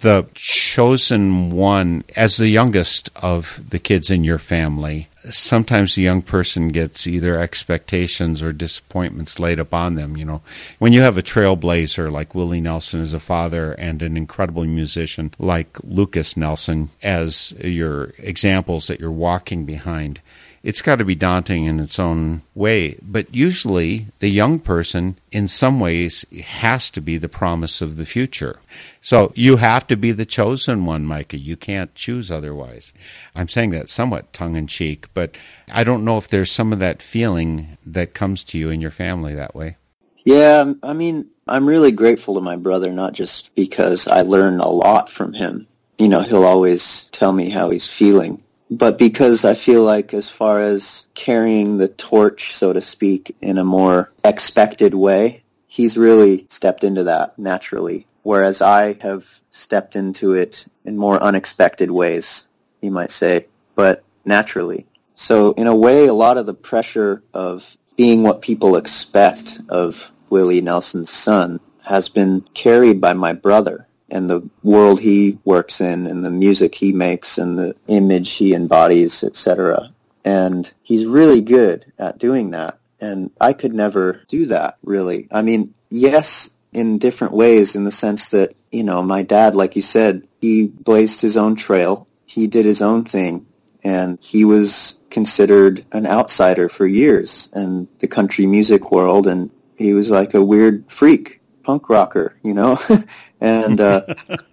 The 0.01 0.27
chosen 0.33 1.51
one, 1.51 2.03
as 2.15 2.35
the 2.35 2.49
youngest 2.49 3.09
of 3.15 3.61
the 3.69 3.79
kids 3.79 4.11
in 4.11 4.25
your 4.25 4.39
family, 4.39 5.07
sometimes 5.29 5.95
the 5.95 6.01
young 6.01 6.21
person 6.21 6.69
gets 6.69 7.07
either 7.07 7.39
expectations 7.39 8.41
or 8.43 8.51
disappointments 8.51 9.39
laid 9.39 9.59
upon 9.59 9.95
them. 9.95 10.17
You 10.17 10.25
know, 10.25 10.41
when 10.79 10.91
you 10.91 11.01
have 11.01 11.17
a 11.17 11.23
trailblazer 11.23 12.11
like 12.11 12.35
Willie 12.35 12.61
Nelson 12.61 13.01
as 13.01 13.13
a 13.13 13.19
father 13.19 13.71
and 13.73 14.01
an 14.01 14.17
incredible 14.17 14.65
musician 14.65 15.33
like 15.39 15.77
Lukas 15.83 16.35
Nelson 16.35 16.89
as 17.01 17.53
your 17.63 18.13
examples 18.17 18.87
that 18.87 18.99
you're 18.99 19.11
walking 19.11 19.65
behind, 19.65 20.19
it's 20.67 20.81
got 20.81 20.97
to 20.97 21.05
be 21.05 21.15
daunting 21.15 21.63
in 21.63 21.79
its 21.79 21.97
own 21.97 22.41
way. 22.53 22.97
But 23.01 23.33
usually, 23.33 24.07
the 24.19 24.27
young 24.27 24.59
person, 24.59 25.17
in 25.31 25.47
some 25.47 25.79
ways, 25.79 26.25
has 26.43 26.89
to 26.89 26.99
be 26.99 27.17
the 27.17 27.29
promise 27.29 27.81
of 27.81 27.95
the 27.95 28.05
future. 28.05 28.59
So 28.99 29.31
you 29.33 29.55
have 29.55 29.87
to 29.87 29.95
be 29.95 30.11
the 30.11 30.25
chosen 30.25 30.85
one, 30.85 31.05
Micah. 31.05 31.37
You 31.37 31.55
can't 31.55 31.95
choose 31.95 32.29
otherwise. 32.29 32.91
I'm 33.33 33.47
saying 33.47 33.69
that 33.69 33.87
somewhat 33.87 34.33
tongue 34.33 34.57
in 34.57 34.67
cheek, 34.67 35.07
but 35.13 35.37
I 35.71 35.85
don't 35.85 36.03
know 36.03 36.17
if 36.17 36.27
there's 36.27 36.51
some 36.51 36.73
of 36.73 36.79
that 36.79 37.01
feeling 37.01 37.77
that 37.85 38.13
comes 38.13 38.43
to 38.43 38.57
you 38.57 38.69
in 38.69 38.81
your 38.81 38.91
family 38.91 39.33
that 39.35 39.55
way. 39.55 39.77
Yeah, 40.25 40.57
um, 40.57 40.79
I 40.83 40.91
mean, 40.91 41.27
I'm 41.47 41.65
really 41.65 41.93
grateful 41.93 42.33
to 42.33 42.41
my 42.41 42.57
brother, 42.57 42.91
not 42.91 43.13
just 43.13 43.55
because 43.55 44.05
I 44.05 44.23
learn 44.23 44.59
a 44.59 44.67
lot 44.67 45.09
from 45.09 45.31
him. 45.31 45.65
You 45.97 46.09
know, 46.09 46.19
he'll 46.19 46.43
always 46.43 47.05
tell 47.13 47.31
me 47.31 47.49
how 47.49 47.69
he's 47.69 47.87
feeling, 47.87 48.43
but 48.69 48.97
because 48.97 49.45
I 49.45 49.53
feel 49.53 49.83
like 49.83 50.13
as 50.13 50.29
far 50.29 50.61
as 50.61 51.07
carrying 51.13 51.77
the 51.77 51.87
torch, 51.87 52.53
so 52.53 52.73
to 52.73 52.81
speak, 52.81 53.35
in 53.41 53.57
a 53.57 53.63
more 53.63 54.11
expected 54.23 54.93
way, 54.93 55.43
he's 55.67 55.97
really 55.97 56.47
stepped 56.49 56.83
into 56.83 57.05
that 57.05 57.37
naturally. 57.39 58.05
Whereas 58.23 58.61
I 58.61 58.93
have 59.01 59.41
stepped 59.51 59.95
into 59.95 60.33
it 60.33 60.65
in 60.83 60.97
more 60.97 61.21
unexpected 61.21 61.89
ways, 61.89 62.47
you 62.81 62.91
might 62.91 63.11
say, 63.11 63.47
but 63.75 64.03
naturally. 64.25 64.85
So 65.15 65.53
in 65.53 65.67
a 65.67 65.75
way, 65.75 66.07
a 66.07 66.13
lot 66.13 66.37
of 66.37 66.45
the 66.45 66.53
pressure 66.53 67.23
of 67.33 67.77
being 67.95 68.23
what 68.23 68.41
people 68.41 68.75
expect 68.75 69.59
of 69.69 70.11
Willie 70.29 70.61
Nelson's 70.61 71.09
son 71.09 71.59
has 71.87 72.09
been 72.09 72.41
carried 72.53 72.99
by 72.99 73.13
my 73.13 73.33
brother 73.33 73.86
and 74.09 74.29
the 74.29 74.47
world 74.63 74.99
he 74.99 75.37
works 75.43 75.81
in 75.81 76.07
and 76.07 76.23
the 76.23 76.29
music 76.29 76.75
he 76.75 76.93
makes 76.93 77.37
and 77.37 77.57
the 77.57 77.75
image 77.87 78.31
he 78.31 78.53
embodies, 78.53 79.23
etc. 79.23 79.91
And 80.23 80.71
he's 80.83 81.05
really 81.05 81.41
good 81.41 81.91
at 81.97 82.17
doing 82.17 82.51
that. 82.51 82.79
And 82.99 83.31
I 83.39 83.53
could 83.53 83.73
never 83.73 84.21
do 84.27 84.47
that, 84.47 84.77
really. 84.83 85.27
I 85.31 85.41
mean, 85.41 85.73
yes, 85.89 86.49
in 86.73 86.97
different 86.97 87.33
ways 87.33 87.75
in 87.75 87.83
the 87.83 87.91
sense 87.91 88.29
that, 88.29 88.55
you 88.71 88.83
know, 88.83 89.01
my 89.01 89.23
dad, 89.23 89.55
like 89.55 89.75
you 89.75 89.81
said, 89.81 90.27
he 90.41 90.67
blazed 90.67 91.21
his 91.21 91.37
own 91.37 91.55
trail. 91.55 92.07
He 92.25 92.47
did 92.47 92.65
his 92.65 92.81
own 92.81 93.03
thing. 93.03 93.45
And 93.83 94.17
he 94.21 94.43
was 94.43 94.97
considered 95.09 95.85
an 95.91 96.05
outsider 96.05 96.67
for 96.67 96.85
years 96.85 97.49
in 97.55 97.87
the 97.99 98.07
country 98.07 98.45
music 98.45 98.91
world. 98.91 99.27
And 99.27 99.49
he 99.77 99.93
was 99.93 100.09
like 100.09 100.33
a 100.33 100.43
weird 100.43 100.91
freak, 100.91 101.41
punk 101.67 101.89
rocker, 101.89 102.39
you 102.43 102.53
know? 102.53 102.79
and 103.41 103.81
uh, 103.81 104.01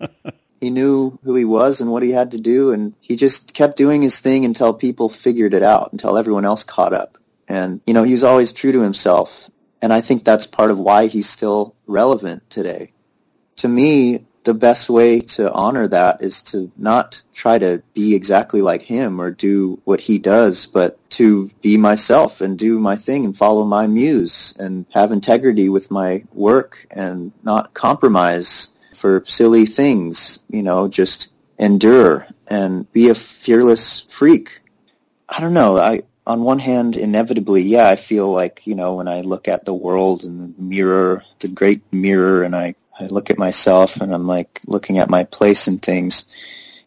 he 0.61 0.69
knew 0.69 1.17
who 1.23 1.37
he 1.37 1.45
was 1.45 1.81
and 1.81 1.89
what 1.89 2.03
he 2.03 2.11
had 2.11 2.33
to 2.33 2.39
do, 2.39 2.73
and 2.73 2.93
he 3.01 3.15
just 3.15 3.55
kept 3.55 3.77
doing 3.77 4.03
his 4.03 4.19
thing 4.19 4.45
until 4.45 4.75
people 4.75 5.09
figured 5.09 5.55
it 5.55 5.63
out, 5.63 5.93
until 5.93 6.19
everyone 6.19 6.45
else 6.45 6.65
caught 6.65 6.93
up. 6.93 7.17
And 7.47 7.81
you 7.87 7.95
know, 7.95 8.03
he 8.03 8.13
was 8.13 8.25
always 8.25 8.53
true 8.53 8.73
to 8.73 8.81
himself, 8.81 9.49
and 9.81 9.93
I 9.93 10.01
think 10.01 10.25
that's 10.25 10.47
part 10.49 10.73
of 10.73 10.79
why 10.81 11.07
he's 11.07 11.29
still 11.29 11.77
relevant 11.87 12.51
today. 12.51 12.93
To 13.59 13.69
me, 13.69 14.27
the 14.45 14.55
best 14.55 14.89
way 14.89 15.21
to 15.21 15.51
honor 15.53 15.89
that 15.89 16.23
is 16.23 16.43
to 16.43 16.71
not 16.77 17.23
try 17.33 17.59
to 17.59 17.83
be 17.95 18.15
exactly 18.15 18.63
like 18.63 18.83
him 18.83 19.21
or 19.21 19.31
do 19.31 19.81
what 19.85 20.01
he 20.01 20.19
does, 20.19 20.67
but 20.67 20.99
to 21.11 21.51
be 21.63 21.77
myself 21.77 22.41
and 22.41 22.59
do 22.59 22.79
my 22.79 22.97
thing 22.97 23.25
and 23.25 23.37
follow 23.37 23.65
my 23.65 23.87
muse 23.87 24.55
and 24.59 24.87
have 24.93 25.13
integrity 25.13 25.69
with 25.69 25.91
my 25.91 26.23
work 26.33 26.87
and 26.91 27.33
not 27.43 27.75
compromise 27.75 28.69
for 28.95 29.23
silly 29.27 29.67
things, 29.67 30.41
you 30.49 30.63
know, 30.63 30.89
just 30.89 31.29
endure 31.59 32.27
and 32.49 32.91
be 32.93 33.09
a 33.09 33.15
fearless 33.15 34.03
freak. 34.09 34.61
I 35.29 35.41
don't 35.41 35.55
know. 35.55 35.79
I 35.79 36.03
on 36.27 36.43
one 36.43 36.59
hand, 36.59 36.97
inevitably, 36.97 37.63
yeah, 37.63 37.89
I 37.89 37.97
feel 37.97 38.33
like, 38.33 38.67
you 38.67 38.75
know, 38.75 38.95
when 38.95 39.09
I 39.09 39.21
look 39.21 39.47
at 39.47 39.65
the 39.65 39.75
world 39.75 40.25
and 40.25 40.57
the 40.57 40.63
mirror, 40.63 41.23
the 41.41 41.49
great 41.49 41.83
mirror, 41.93 42.43
and 42.43 42.57
I, 42.57 42.75
I 42.99 43.07
look 43.07 43.31
at 43.31 43.39
myself 43.39 44.01
and 44.01 44.15
I'm 44.15 44.27
like 44.27 44.61
looking 44.67 44.99
at 44.99 45.11
my 45.11 45.25
place 45.25 45.67
and 45.67 45.81
things, 45.81 46.27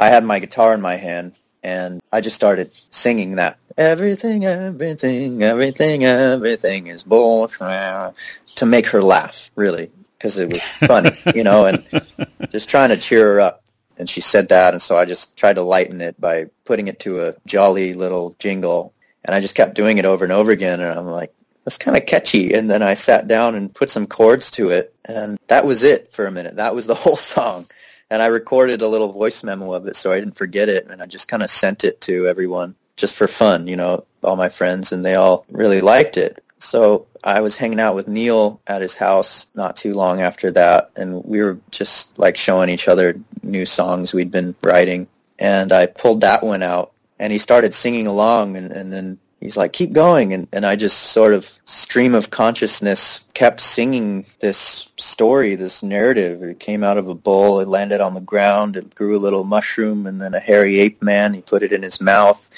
I 0.00 0.08
had 0.08 0.24
my 0.24 0.40
guitar 0.40 0.74
in 0.74 0.80
my 0.80 0.96
hand 0.96 1.34
and 1.62 2.02
I 2.12 2.20
just 2.20 2.34
started 2.34 2.72
singing 2.90 3.36
that. 3.36 3.58
Everything, 3.76 4.44
everything, 4.44 5.42
everything, 5.42 6.04
everything 6.04 6.86
is 6.86 7.02
bullshit. 7.02 8.14
To 8.56 8.66
make 8.66 8.86
her 8.86 9.02
laugh, 9.02 9.50
really, 9.56 9.90
because 10.16 10.38
it 10.38 10.48
was 10.48 10.62
funny, 10.62 11.10
you 11.34 11.42
know, 11.42 11.66
and 11.66 11.84
just 12.52 12.68
trying 12.68 12.90
to 12.90 12.96
cheer 12.96 13.34
her 13.34 13.40
up. 13.40 13.64
And 13.98 14.08
she 14.08 14.20
said 14.20 14.50
that, 14.50 14.74
and 14.74 14.82
so 14.82 14.96
I 14.96 15.06
just 15.06 15.36
tried 15.36 15.54
to 15.54 15.62
lighten 15.62 16.00
it 16.00 16.20
by 16.20 16.46
putting 16.64 16.86
it 16.86 17.00
to 17.00 17.26
a 17.26 17.34
jolly 17.46 17.94
little 17.94 18.36
jingle. 18.38 18.92
And 19.24 19.34
I 19.34 19.40
just 19.40 19.56
kept 19.56 19.74
doing 19.74 19.98
it 19.98 20.04
over 20.04 20.24
and 20.24 20.32
over 20.32 20.52
again, 20.52 20.80
and 20.80 20.96
I'm 20.96 21.06
like, 21.06 21.32
that's 21.64 21.78
kind 21.78 21.96
of 21.96 22.06
catchy. 22.06 22.54
And 22.54 22.70
then 22.70 22.82
I 22.82 22.94
sat 22.94 23.26
down 23.26 23.56
and 23.56 23.74
put 23.74 23.90
some 23.90 24.06
chords 24.06 24.52
to 24.52 24.70
it, 24.70 24.94
and 25.04 25.36
that 25.48 25.64
was 25.64 25.82
it 25.82 26.12
for 26.12 26.26
a 26.26 26.30
minute. 26.30 26.56
That 26.56 26.76
was 26.76 26.86
the 26.86 26.94
whole 26.94 27.16
song. 27.16 27.66
And 28.08 28.22
I 28.22 28.26
recorded 28.26 28.82
a 28.82 28.88
little 28.88 29.12
voice 29.12 29.42
memo 29.42 29.72
of 29.72 29.86
it 29.88 29.96
so 29.96 30.12
I 30.12 30.20
didn't 30.20 30.38
forget 30.38 30.68
it, 30.68 30.86
and 30.88 31.02
I 31.02 31.06
just 31.06 31.26
kind 31.26 31.42
of 31.42 31.50
sent 31.50 31.82
it 31.82 32.00
to 32.02 32.28
everyone 32.28 32.76
just 32.96 33.14
for 33.14 33.26
fun, 33.26 33.66
you 33.66 33.76
know, 33.76 34.04
all 34.22 34.36
my 34.36 34.48
friends, 34.48 34.92
and 34.92 35.04
they 35.04 35.14
all 35.14 35.44
really 35.50 35.80
liked 35.80 36.16
it. 36.16 36.42
So 36.58 37.06
I 37.22 37.40
was 37.40 37.56
hanging 37.56 37.80
out 37.80 37.94
with 37.94 38.08
Neil 38.08 38.60
at 38.66 38.82
his 38.82 38.94
house 38.94 39.46
not 39.54 39.76
too 39.76 39.94
long 39.94 40.20
after 40.20 40.50
that, 40.52 40.90
and 40.96 41.24
we 41.24 41.42
were 41.42 41.58
just 41.70 42.18
like 42.18 42.36
showing 42.36 42.68
each 42.70 42.88
other 42.88 43.20
new 43.42 43.66
songs 43.66 44.12
we'd 44.12 44.30
been 44.30 44.54
writing. 44.62 45.08
And 45.38 45.72
I 45.72 45.86
pulled 45.86 46.20
that 46.20 46.42
one 46.42 46.62
out, 46.62 46.92
and 47.18 47.32
he 47.32 47.38
started 47.38 47.74
singing 47.74 48.06
along, 48.06 48.56
and, 48.56 48.72
and 48.72 48.92
then 48.92 49.18
he's 49.44 49.58
like, 49.58 49.74
keep 49.74 49.92
going. 49.92 50.32
And, 50.32 50.48
and 50.54 50.64
I 50.64 50.74
just 50.74 50.98
sort 50.98 51.34
of 51.34 51.46
stream 51.66 52.14
of 52.14 52.30
consciousness 52.30 53.24
kept 53.34 53.60
singing 53.60 54.24
this 54.40 54.88
story, 54.96 55.54
this 55.54 55.82
narrative. 55.82 56.42
It 56.42 56.58
came 56.58 56.82
out 56.82 56.96
of 56.96 57.08
a 57.08 57.14
bowl, 57.14 57.60
it 57.60 57.68
landed 57.68 58.00
on 58.00 58.14
the 58.14 58.22
ground, 58.22 58.76
it 58.76 58.94
grew 58.94 59.18
a 59.18 59.20
little 59.20 59.44
mushroom, 59.44 60.06
and 60.06 60.18
then 60.20 60.32
a 60.32 60.40
hairy 60.40 60.80
ape 60.80 61.02
man, 61.02 61.34
he 61.34 61.42
put 61.42 61.62
it 61.62 61.72
in 61.72 61.82
his 61.82 62.00
mouth. 62.00 62.48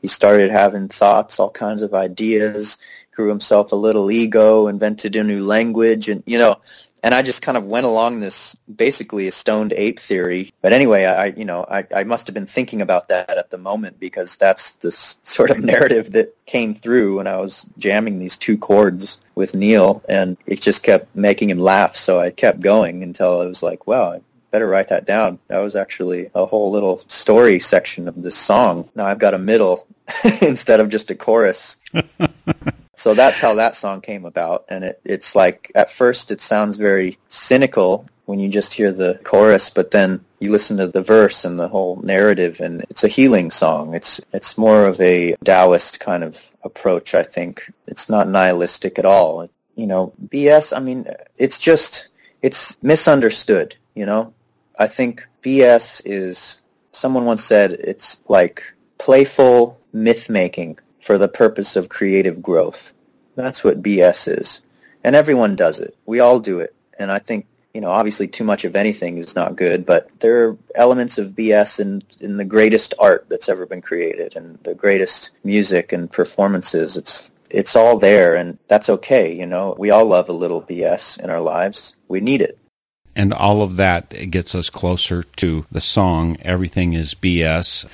He 0.00 0.06
started 0.06 0.52
having 0.52 0.88
thoughts, 0.88 1.40
all 1.40 1.50
kinds 1.50 1.82
of 1.82 1.94
ideas, 1.94 2.78
grew 3.16 3.28
himself 3.28 3.72
a 3.72 3.76
little 3.76 4.08
ego, 4.08 4.68
invented 4.68 5.16
a 5.16 5.24
new 5.24 5.44
language, 5.44 6.08
and, 6.08 6.22
you 6.26 6.38
know, 6.38 6.60
and 7.06 7.14
I 7.14 7.22
just 7.22 7.40
kind 7.40 7.56
of 7.56 7.64
went 7.64 7.86
along 7.86 8.18
this 8.18 8.56
basically 8.66 9.28
a 9.28 9.32
stoned 9.32 9.72
ape 9.72 10.00
theory. 10.00 10.52
But 10.60 10.72
anyway, 10.72 11.04
I 11.04 11.26
you 11.26 11.44
know 11.44 11.64
I, 11.64 11.84
I 11.94 12.02
must 12.02 12.26
have 12.26 12.34
been 12.34 12.46
thinking 12.46 12.82
about 12.82 13.08
that 13.08 13.30
at 13.30 13.48
the 13.48 13.58
moment 13.58 14.00
because 14.00 14.34
that's 14.36 14.72
the 14.72 14.90
sort 14.90 15.50
of 15.50 15.62
narrative 15.72 16.12
that 16.12 16.34
came 16.46 16.74
through 16.74 17.18
when 17.18 17.28
I 17.28 17.36
was 17.36 17.64
jamming 17.78 18.18
these 18.18 18.36
two 18.36 18.58
chords 18.58 19.20
with 19.36 19.54
Neil, 19.54 20.02
and 20.08 20.36
it 20.46 20.60
just 20.60 20.82
kept 20.82 21.14
making 21.14 21.48
him 21.48 21.60
laugh. 21.60 21.94
So 21.94 22.18
I 22.18 22.30
kept 22.30 22.60
going 22.60 23.04
until 23.04 23.40
I 23.40 23.46
was 23.46 23.62
like, 23.62 23.86
wow. 23.86 24.12
I 24.12 24.20
Better 24.52 24.68
write 24.68 24.88
that 24.88 25.04
down. 25.04 25.38
That 25.48 25.58
was 25.58 25.76
actually 25.76 26.30
a 26.34 26.46
whole 26.46 26.70
little 26.70 27.02
story 27.08 27.58
section 27.58 28.08
of 28.08 28.22
this 28.22 28.36
song. 28.36 28.88
Now 28.94 29.04
I've 29.04 29.18
got 29.18 29.34
a 29.34 29.38
middle 29.38 29.86
instead 30.40 30.80
of 30.80 30.88
just 30.88 31.10
a 31.10 31.14
chorus. 31.14 31.76
So 32.96 33.12
that's 33.12 33.38
how 33.38 33.54
that 33.54 33.76
song 33.76 34.00
came 34.00 34.24
about. 34.24 34.64
And 34.68 34.82
it, 34.82 35.00
it's 35.04 35.36
like, 35.36 35.70
at 35.74 35.90
first 35.90 36.30
it 36.30 36.40
sounds 36.40 36.78
very 36.78 37.18
cynical 37.28 38.08
when 38.24 38.40
you 38.40 38.48
just 38.48 38.72
hear 38.72 38.90
the 38.90 39.20
chorus, 39.22 39.70
but 39.70 39.90
then 39.90 40.24
you 40.40 40.50
listen 40.50 40.78
to 40.78 40.88
the 40.88 41.02
verse 41.02 41.44
and 41.44 41.60
the 41.60 41.68
whole 41.68 41.96
narrative 41.96 42.60
and 42.60 42.82
it's 42.88 43.04
a 43.04 43.08
healing 43.08 43.50
song. 43.50 43.94
It's, 43.94 44.20
it's 44.32 44.56
more 44.58 44.86
of 44.86 44.98
a 45.00 45.36
Taoist 45.44 46.00
kind 46.00 46.24
of 46.24 46.42
approach, 46.64 47.14
I 47.14 47.22
think. 47.22 47.70
It's 47.86 48.08
not 48.08 48.28
nihilistic 48.28 48.98
at 48.98 49.04
all. 49.04 49.46
You 49.76 49.86
know, 49.86 50.14
BS, 50.28 50.74
I 50.74 50.80
mean, 50.80 51.06
it's 51.36 51.58
just, 51.58 52.08
it's 52.40 52.82
misunderstood, 52.82 53.76
you 53.94 54.06
know? 54.06 54.32
I 54.78 54.86
think 54.86 55.28
BS 55.44 56.00
is, 56.06 56.60
someone 56.92 57.26
once 57.26 57.44
said, 57.44 57.72
it's 57.72 58.22
like 58.26 58.64
playful 58.98 59.78
myth 59.92 60.30
making 60.30 60.78
for 61.06 61.18
the 61.18 61.28
purpose 61.28 61.76
of 61.76 61.88
creative 61.88 62.42
growth. 62.42 62.92
That's 63.36 63.62
what 63.62 63.80
BS 63.80 64.40
is. 64.40 64.62
And 65.04 65.14
everyone 65.14 65.54
does 65.54 65.78
it. 65.78 65.96
We 66.04 66.18
all 66.18 66.40
do 66.40 66.58
it. 66.58 66.74
And 66.98 67.12
I 67.12 67.20
think, 67.20 67.46
you 67.72 67.80
know, 67.80 67.92
obviously 67.92 68.26
too 68.26 68.42
much 68.42 68.64
of 68.64 68.74
anything 68.74 69.18
is 69.18 69.36
not 69.36 69.54
good, 69.54 69.86
but 69.86 70.10
there 70.18 70.48
are 70.48 70.58
elements 70.74 71.18
of 71.18 71.28
BS 71.28 71.78
in, 71.78 72.02
in 72.18 72.38
the 72.38 72.44
greatest 72.44 72.94
art 72.98 73.26
that's 73.28 73.48
ever 73.48 73.66
been 73.66 73.82
created 73.82 74.34
and 74.34 74.58
the 74.64 74.74
greatest 74.74 75.30
music 75.44 75.92
and 75.92 76.10
performances. 76.10 76.96
It's, 76.96 77.30
it's 77.50 77.76
all 77.76 77.98
there 77.98 78.34
and 78.34 78.58
that's 78.66 78.88
okay. 78.88 79.32
You 79.32 79.46
know, 79.46 79.76
we 79.78 79.90
all 79.90 80.06
love 80.06 80.28
a 80.28 80.32
little 80.32 80.60
BS 80.60 81.20
in 81.22 81.30
our 81.30 81.40
lives. 81.40 81.94
We 82.08 82.20
need 82.20 82.40
it. 82.40 82.58
And 83.14 83.32
all 83.32 83.62
of 83.62 83.76
that 83.76 84.10
gets 84.32 84.56
us 84.56 84.70
closer 84.70 85.22
to 85.22 85.66
the 85.70 85.80
song 85.80 86.36
Everything 86.42 86.94
is 86.94 87.14
BS. 87.14 87.86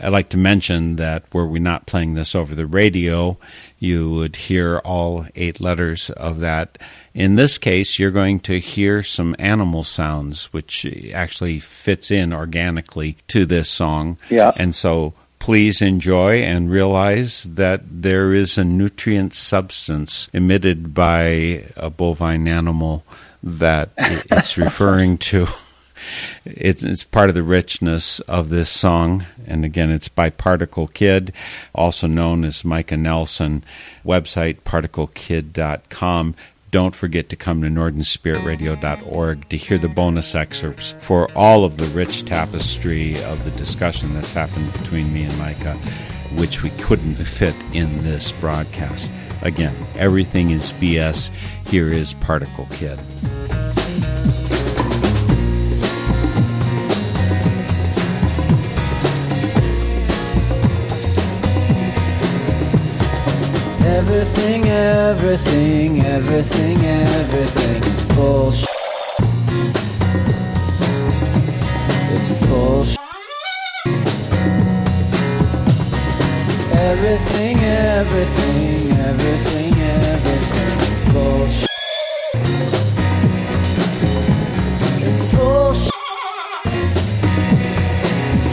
I'd 0.00 0.12
like 0.12 0.28
to 0.30 0.36
mention 0.36 0.96
that 0.96 1.24
were 1.32 1.46
we 1.46 1.58
not 1.58 1.86
playing 1.86 2.14
this 2.14 2.34
over 2.34 2.54
the 2.54 2.66
radio, 2.66 3.36
you 3.78 4.10
would 4.10 4.36
hear 4.36 4.78
all 4.78 5.26
eight 5.34 5.60
letters 5.60 6.10
of 6.10 6.40
that. 6.40 6.78
In 7.14 7.34
this 7.34 7.58
case, 7.58 7.98
you're 7.98 8.10
going 8.10 8.40
to 8.40 8.60
hear 8.60 9.02
some 9.02 9.34
animal 9.38 9.82
sounds, 9.84 10.52
which 10.52 10.86
actually 11.12 11.58
fits 11.58 12.10
in 12.10 12.32
organically 12.32 13.16
to 13.28 13.44
this 13.44 13.68
song. 13.68 14.18
Yeah. 14.30 14.52
And 14.58 14.74
so 14.74 15.14
please 15.38 15.80
enjoy 15.82 16.42
and 16.42 16.70
realize 16.70 17.44
that 17.44 17.82
there 17.90 18.32
is 18.32 18.58
a 18.58 18.64
nutrient 18.64 19.34
substance 19.34 20.28
emitted 20.32 20.94
by 20.94 21.64
a 21.76 21.90
bovine 21.90 22.46
animal 22.46 23.04
that 23.42 23.90
it's 23.96 24.56
referring 24.58 25.18
to. 25.18 25.46
It's, 26.44 26.82
it's 26.82 27.04
part 27.04 27.28
of 27.28 27.34
the 27.34 27.42
richness 27.42 28.20
of 28.20 28.48
this 28.48 28.70
song. 28.70 29.26
And 29.46 29.64
again, 29.64 29.90
it's 29.90 30.08
by 30.08 30.30
Particle 30.30 30.88
Kid, 30.88 31.32
also 31.74 32.06
known 32.06 32.44
as 32.44 32.64
Micah 32.64 32.96
Nelson. 32.96 33.64
Website 34.04 34.60
particlekid.com. 34.60 36.34
Don't 36.70 36.94
forget 36.94 37.30
to 37.30 37.36
come 37.36 37.62
to 37.62 37.68
NorthernspiritRadio.org 37.68 39.48
to 39.48 39.56
hear 39.56 39.78
the 39.78 39.88
bonus 39.88 40.34
excerpts 40.34 40.94
for 41.00 41.32
all 41.34 41.64
of 41.64 41.78
the 41.78 41.86
rich 41.86 42.26
tapestry 42.26 43.22
of 43.24 43.42
the 43.44 43.50
discussion 43.52 44.12
that's 44.12 44.34
happened 44.34 44.70
between 44.74 45.12
me 45.12 45.24
and 45.24 45.38
Micah, 45.38 45.74
which 46.36 46.62
we 46.62 46.68
couldn't 46.70 47.16
fit 47.16 47.54
in 47.72 48.02
this 48.02 48.32
broadcast. 48.32 49.10
Again, 49.40 49.74
everything 49.96 50.50
is 50.50 50.72
BS. 50.72 51.30
Here 51.66 51.90
is 51.90 52.12
Particle 52.14 52.66
Kid. 52.72 52.98
Everything, 63.80 64.68
everything, 64.68 66.00
everything, 66.00 66.84
everything 66.84 67.82
is 67.82 68.04
bullshit. 68.16 68.68
It's 72.10 72.30
bullshit. 72.46 72.98
Everything, 76.72 77.58
everything, 77.58 78.90
everything, 78.92 79.72
everything 80.14 80.78
is 80.80 81.12
bullshit. 81.12 81.68
It's 85.06 85.24
bullshit. 85.34 85.92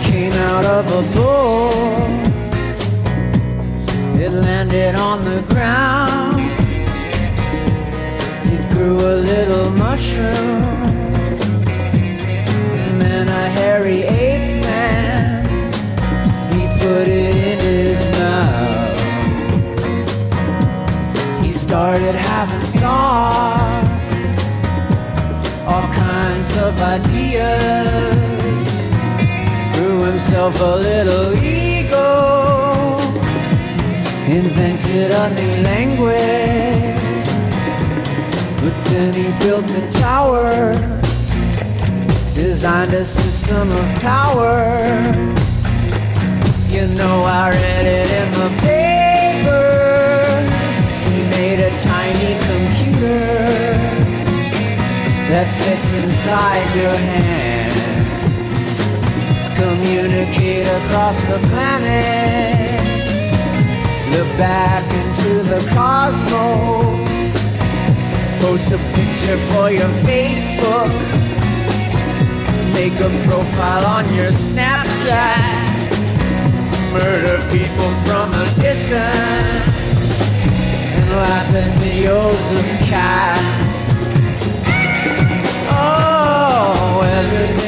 Came 0.03 0.33
out 0.33 0.65
of 0.65 0.85
a 0.91 1.01
bull. 1.15 2.04
It 4.25 4.33
landed 4.33 4.95
on 4.95 5.23
the 5.23 5.43
ground. 5.53 6.41
It 8.51 8.67
grew 8.71 8.97
a 8.97 9.15
little 9.17 9.69
mushroom. 9.69 10.63
And 12.85 12.99
then 12.99 13.27
a 13.27 13.49
hairy 13.49 14.01
ape 14.01 14.63
man. 14.63 15.45
He 16.53 16.65
put 16.79 17.07
it 17.07 17.35
in 17.35 17.59
his 17.59 17.99
mouth. 18.17 18.99
He 21.45 21.51
started 21.51 22.15
having 22.15 22.65
thoughts. 22.81 23.89
All 25.67 25.87
kinds 25.93 26.57
of 26.65 26.81
ideas. 26.81 28.15
Grew 29.75 29.99
himself 30.05 30.59
a 30.61 30.77
little 30.77 31.31
ego 31.35 31.74
invented 34.35 35.11
a 35.11 35.29
new 35.33 35.53
language. 35.63 37.29
But 38.61 38.75
then 38.89 39.13
he 39.13 39.27
built 39.39 39.69
a 39.71 39.87
tower, 39.89 40.73
designed 42.33 42.93
a 42.93 43.03
system 43.05 43.71
of 43.71 43.87
power. 44.01 44.57
You 46.67 46.87
know, 46.87 47.23
I 47.23 47.51
read 47.51 47.85
it 47.99 48.09
in 48.21 48.29
the 48.41 48.49
paper. 48.67 49.67
He 51.07 51.17
made 51.37 51.59
a 51.69 51.71
tiny 51.79 52.31
computer 52.49 53.23
that 55.31 55.47
fits 55.61 55.89
inside 55.93 56.67
your 56.75 56.97
hand. 57.11 57.75
Communicate 59.55 60.67
across 60.67 61.17
the 61.31 61.39
planet. 61.47 62.74
Look 64.15 64.37
back 64.37 64.83
into 65.01 65.43
the 65.43 65.59
cosmos. 65.75 67.33
Post 68.39 68.67
a 68.67 68.77
picture 68.95 69.37
for 69.51 69.69
your 69.69 69.89
Facebook. 70.07 70.91
make 72.73 72.93
a 72.99 73.09
profile 73.27 73.85
on 73.85 74.05
your 74.13 74.31
Snapchat. 74.31 75.35
Murder 76.93 77.37
people 77.51 77.91
from 78.05 78.33
a 78.33 78.45
distance 78.61 80.05
and 80.95 81.09
laugh 81.11 81.55
at 81.55 81.71
videos 81.81 82.45
of 82.59 82.65
cats. 82.87 83.75
Oh, 85.69 87.01
everything, 87.19 87.64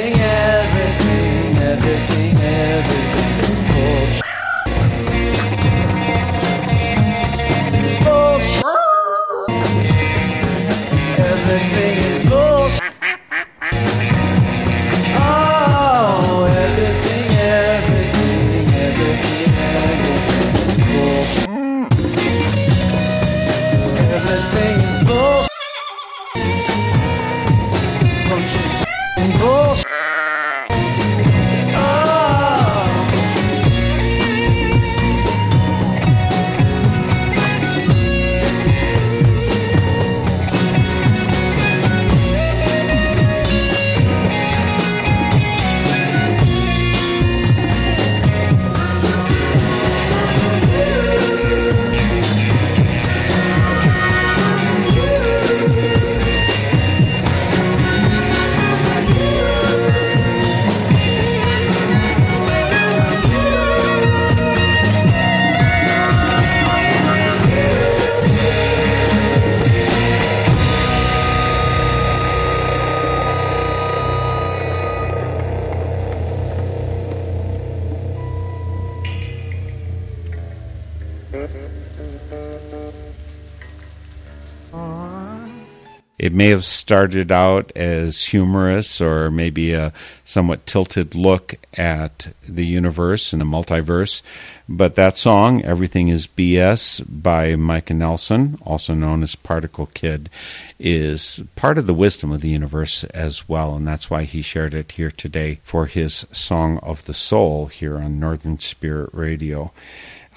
may 86.38 86.50
have 86.50 86.64
started 86.64 87.32
out 87.32 87.72
as 87.76 88.26
humorous 88.26 89.02
or 89.02 89.32
maybe 89.32 89.74
a 89.74 89.92
somewhat 90.24 90.68
tilted 90.68 91.16
look 91.16 91.56
at 91.74 92.32
the 92.48 92.64
universe 92.64 93.34
and 93.34 93.42
the 93.42 93.46
multiverse, 93.46 94.22
but 94.70 94.94
that 94.94 95.18
song, 95.18 95.64
Everything 95.64 96.10
is 96.10 96.28
BS 96.28 97.04
by 97.10 97.56
Micah 97.56 97.96
Nelson, 97.96 98.60
also 98.62 98.94
known 98.94 99.24
as 99.24 99.34
Particle 99.34 99.88
Kid, 99.88 100.30
is 100.78 101.42
part 101.56 101.80
of 101.80 101.88
the 101.88 101.94
wisdom 101.96 102.32
of 102.32 102.42
the 102.42 102.50
universe 102.50 103.04
as 103.06 103.50
well, 103.50 103.76
and 103.76 103.88
that's 103.88 104.12
why 104.12 104.24
he 104.24 104.44
shared 104.44 104.76
it 104.76 104.92
here 104.92 105.10
today 105.10 105.58
for 105.64 105.88
his 105.88 106.28
Song 106.32 106.78
of 106.84 107.06
the 107.06 107.16
Soul 107.16 107.66
here 107.66 107.98
on 107.98 108.20
Northern 108.20 108.60
Spirit 108.60 109.10
Radio. 109.12 109.72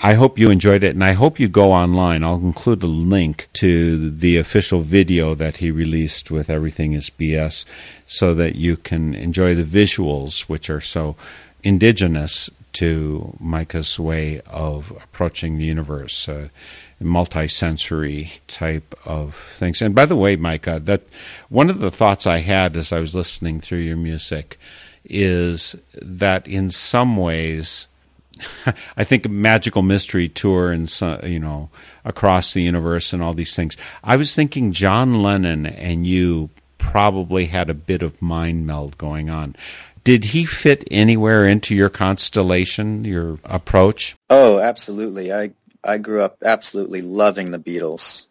I 0.03 0.15
hope 0.15 0.39
you 0.39 0.51
enjoyed 0.51 0.83
it, 0.83 0.95
and 0.95 1.05
I 1.05 1.13
hope 1.13 1.39
you 1.39 1.47
go 1.47 1.73
online. 1.73 2.25
I'll 2.25 2.37
include 2.37 2.83
a 2.83 2.87
link 2.87 3.49
to 3.55 4.11
the 4.11 4.39
official 4.39 4.81
video 4.81 5.35
that 5.35 5.59
he 5.59 5.71
released 5.71 6.31
with 6.31 6.49
Everything 6.49 6.95
is 6.95 7.11
BS 7.11 7.67
so 8.07 8.33
that 8.33 8.57
you 8.57 8.79
can 8.79 9.15
enjoy 9.15 9.55
the 9.55 9.63
visuals, 9.63 10.43
which 10.43 10.71
are 10.71 10.81
so 10.81 11.17
indigenous 11.63 12.49
to 12.73 13.37
Micah's 13.39 14.01
way 14.01 14.41
of 14.47 14.91
approaching 15.03 15.59
the 15.59 15.67
universe. 15.67 16.29
Uh, 16.29 16.49
multi-sensory 17.01 18.33
type 18.47 18.95
of 19.05 19.35
things. 19.55 19.81
And 19.81 19.95
by 19.95 20.05
the 20.07 20.17
way, 20.17 20.37
Micah, 20.37 20.81
that 20.81 21.03
one 21.49 21.71
of 21.71 21.81
the 21.81 21.91
thoughts 21.91 22.27
I 22.27 22.39
had 22.39 22.77
as 22.77 22.93
I 22.93 23.01
was 23.01 23.15
listening 23.15 23.61
through 23.61 23.79
your 23.79 23.97
music 23.97 24.59
is 25.05 25.77
that 25.95 26.47
in 26.47 26.69
some 26.69 27.17
ways 27.17 27.87
I 28.97 29.05
think 29.05 29.27
a 29.27 29.29
magical 29.29 29.83
mystery 29.83 30.29
tour 30.29 30.73
and 30.73 30.91
you 31.25 31.39
know 31.39 31.71
across 32.05 32.53
the 32.53 32.63
universe 32.63 33.13
and 33.13 33.23
all 33.23 33.35
these 33.35 33.55
things. 33.55 33.77
I 34.03 34.17
was 34.17 34.35
thinking 34.35 34.73
John 34.73 35.23
Lennon 35.23 35.67
and 35.67 36.07
you 36.07 36.51
probably 36.79 37.47
had 37.47 37.71
a 37.71 37.75
bit 37.75 38.03
of 38.03 38.21
mind 38.21 38.67
meld 38.67 38.97
going 38.99 39.31
on. 39.31 39.55
Did 40.03 40.27
he 40.27 40.47
fit 40.47 40.83
anywhere 40.91 41.45
into 41.45 41.75
your 41.75 41.91
constellation, 41.91 43.05
your 43.05 43.39
approach? 43.45 44.17
Oh, 44.31 44.59
absolutely. 44.59 45.33
I 45.33 45.51
I 45.85 45.99
grew 45.99 46.23
up 46.23 46.39
absolutely 46.45 47.03
loving 47.03 47.51
the 47.51 47.59
Beatles. 47.59 48.27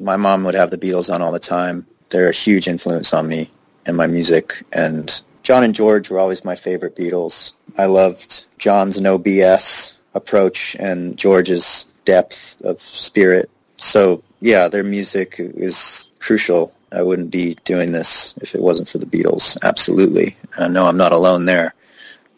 My 0.00 0.16
mom 0.16 0.44
would 0.44 0.54
have 0.54 0.70
the 0.70 0.78
Beatles 0.78 1.12
on 1.12 1.22
all 1.22 1.32
the 1.32 1.38
time. 1.38 1.86
They're 2.10 2.28
a 2.28 2.32
huge 2.32 2.68
influence 2.68 3.12
on 3.12 3.28
me 3.28 3.50
and 3.84 3.96
my 3.96 4.06
music. 4.06 4.64
And 4.72 5.20
John 5.48 5.64
and 5.64 5.74
George 5.74 6.10
were 6.10 6.18
always 6.18 6.44
my 6.44 6.56
favorite 6.56 6.94
Beatles. 6.94 7.54
I 7.78 7.86
loved 7.86 8.44
John's 8.58 9.00
no 9.00 9.18
BS 9.18 9.98
approach 10.12 10.76
and 10.78 11.16
George's 11.16 11.86
depth 12.04 12.60
of 12.60 12.82
spirit. 12.82 13.48
So 13.78 14.22
yeah, 14.42 14.68
their 14.68 14.84
music 14.84 15.36
is 15.38 16.06
crucial. 16.18 16.74
I 16.92 17.00
wouldn't 17.00 17.30
be 17.30 17.56
doing 17.64 17.92
this 17.92 18.34
if 18.42 18.54
it 18.54 18.60
wasn't 18.60 18.90
for 18.90 18.98
the 18.98 19.06
Beatles. 19.06 19.56
Absolutely. 19.62 20.36
I 20.58 20.68
know 20.68 20.84
I'm 20.84 20.98
not 20.98 21.12
alone 21.12 21.46
there. 21.46 21.72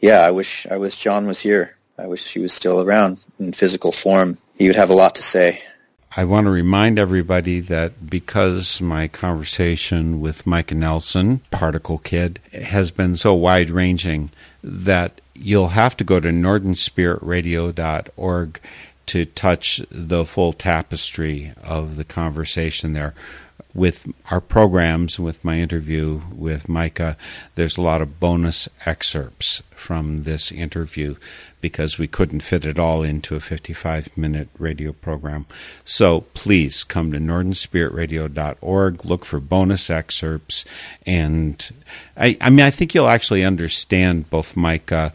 Yeah, 0.00 0.20
I 0.20 0.30
wish 0.30 0.68
I 0.70 0.76
wish 0.76 0.94
John 0.94 1.26
was 1.26 1.40
here. 1.40 1.76
I 1.98 2.06
wish 2.06 2.32
he 2.32 2.38
was 2.38 2.52
still 2.52 2.80
around 2.80 3.18
in 3.40 3.52
physical 3.52 3.90
form. 3.90 4.38
He 4.54 4.68
would 4.68 4.76
have 4.76 4.90
a 4.90 4.94
lot 4.94 5.16
to 5.16 5.22
say. 5.24 5.60
I 6.16 6.24
want 6.24 6.46
to 6.46 6.50
remind 6.50 6.98
everybody 6.98 7.60
that 7.60 8.10
because 8.10 8.80
my 8.80 9.06
conversation 9.06 10.20
with 10.20 10.44
Micah 10.44 10.74
Nelson, 10.74 11.38
Particle 11.52 11.98
Kid, 11.98 12.40
has 12.52 12.90
been 12.90 13.16
so 13.16 13.32
wide 13.32 13.70
ranging, 13.70 14.30
that 14.64 15.20
you'll 15.34 15.68
have 15.68 15.96
to 15.98 16.04
go 16.04 16.18
to 16.18 16.30
northernspiritradio.org 16.30 18.60
to 19.06 19.24
touch 19.24 19.80
the 19.88 20.24
full 20.24 20.52
tapestry 20.52 21.52
of 21.62 21.94
the 21.94 22.04
conversation 22.04 22.92
there. 22.92 23.14
With 23.72 24.12
our 24.32 24.40
programs, 24.40 25.20
with 25.20 25.44
my 25.44 25.60
interview 25.60 26.22
with 26.34 26.68
Micah, 26.68 27.16
there's 27.54 27.78
a 27.78 27.82
lot 27.82 28.02
of 28.02 28.18
bonus 28.18 28.68
excerpts 28.84 29.62
from 29.70 30.24
this 30.24 30.50
interview 30.50 31.14
because 31.60 31.98
we 31.98 32.06
couldn't 32.06 32.40
fit 32.40 32.64
it 32.64 32.78
all 32.78 33.02
into 33.02 33.36
a 33.36 33.40
55 33.40 34.16
minute 34.16 34.48
radio 34.58 34.92
program. 34.92 35.46
So 35.84 36.22
please 36.34 36.84
come 36.84 37.12
to 37.12 37.18
northernspiritradio.org, 37.18 39.04
look 39.04 39.24
for 39.24 39.40
bonus 39.40 39.90
excerpts, 39.90 40.64
and 41.06 41.70
I, 42.16 42.36
I 42.40 42.50
mean, 42.50 42.66
I 42.66 42.70
think 42.70 42.94
you'll 42.94 43.08
actually 43.08 43.44
understand 43.44 44.30
both 44.30 44.56
Micah 44.56 45.12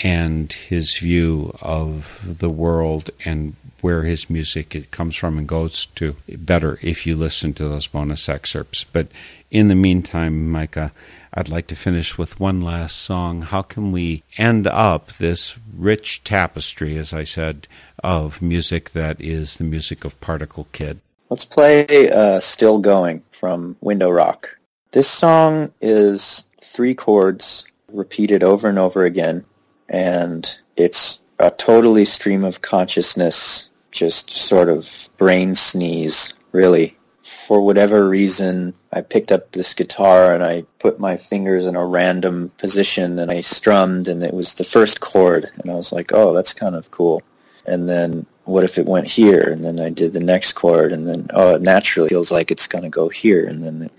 and 0.00 0.52
his 0.52 0.98
view 0.98 1.56
of 1.60 2.20
the 2.24 2.50
world 2.50 3.10
and 3.24 3.54
where 3.80 4.02
his 4.02 4.28
music 4.28 4.90
comes 4.90 5.14
from 5.16 5.38
and 5.38 5.46
goes 5.46 5.86
to 5.94 6.16
better 6.28 6.78
if 6.82 7.06
you 7.06 7.14
listen 7.14 7.52
to 7.54 7.68
those 7.68 7.86
bonus 7.86 8.28
excerpts. 8.28 8.84
But 8.84 9.08
in 9.50 9.68
the 9.68 9.74
meantime, 9.74 10.50
Micah, 10.50 10.92
I'd 11.32 11.48
like 11.48 11.66
to 11.68 11.76
finish 11.76 12.16
with 12.16 12.40
one 12.40 12.60
last 12.60 12.96
song. 12.96 13.42
How 13.42 13.62
can 13.62 13.92
we 13.92 14.22
end 14.38 14.66
up 14.66 15.12
this 15.18 15.56
rich 15.76 16.24
tapestry, 16.24 16.96
as 16.96 17.12
I 17.12 17.24
said, 17.24 17.68
of 18.02 18.40
music 18.40 18.90
that 18.90 19.20
is 19.20 19.56
the 19.56 19.64
music 19.64 20.04
of 20.04 20.20
Particle 20.20 20.66
Kid? 20.72 21.00
Let's 21.28 21.44
play 21.44 22.10
uh, 22.10 22.40
Still 22.40 22.78
Going 22.78 23.22
from 23.32 23.76
Window 23.80 24.10
Rock. 24.10 24.58
This 24.92 25.08
song 25.08 25.72
is 25.80 26.48
three 26.60 26.94
chords 26.94 27.66
repeated 27.92 28.42
over 28.42 28.68
and 28.68 28.78
over 28.78 29.04
again, 29.04 29.44
and 29.88 30.58
it's 30.76 31.20
a 31.38 31.50
totally 31.50 32.04
stream 32.04 32.44
of 32.44 32.62
consciousness, 32.62 33.68
just 33.90 34.30
sort 34.30 34.68
of 34.68 35.08
brain 35.18 35.54
sneeze, 35.54 36.32
really. 36.52 36.96
For 37.26 37.60
whatever 37.60 38.08
reason, 38.08 38.74
I 38.92 39.00
picked 39.00 39.32
up 39.32 39.50
this 39.50 39.74
guitar 39.74 40.32
and 40.32 40.44
I 40.44 40.62
put 40.78 41.00
my 41.00 41.16
fingers 41.16 41.66
in 41.66 41.74
a 41.74 41.84
random 41.84 42.52
position 42.56 43.18
and 43.18 43.32
I 43.32 43.40
strummed 43.40 44.06
and 44.06 44.22
it 44.22 44.32
was 44.32 44.54
the 44.54 44.62
first 44.62 45.00
chord 45.00 45.50
and 45.58 45.68
I 45.68 45.74
was 45.74 45.90
like, 45.90 46.12
oh, 46.12 46.32
that's 46.32 46.54
kind 46.54 46.76
of 46.76 46.92
cool. 46.92 47.24
And 47.66 47.88
then 47.88 48.26
what 48.44 48.62
if 48.62 48.78
it 48.78 48.86
went 48.86 49.08
here? 49.08 49.40
And 49.40 49.64
then 49.64 49.80
I 49.80 49.90
did 49.90 50.12
the 50.12 50.20
next 50.20 50.52
chord 50.52 50.92
and 50.92 51.04
then, 51.04 51.26
oh, 51.34 51.56
it 51.56 51.62
naturally 51.62 52.10
feels 52.10 52.30
like 52.30 52.52
it's 52.52 52.68
going 52.68 52.84
to 52.84 52.90
go 52.90 53.08
here. 53.08 53.44
And 53.44 53.60
then, 53.60 53.90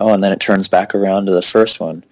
oh, 0.00 0.12
and 0.12 0.24
then 0.24 0.32
it 0.32 0.40
turns 0.40 0.66
back 0.66 0.96
around 0.96 1.26
to 1.26 1.32
the 1.32 1.42
first 1.42 1.78
one. 1.78 2.02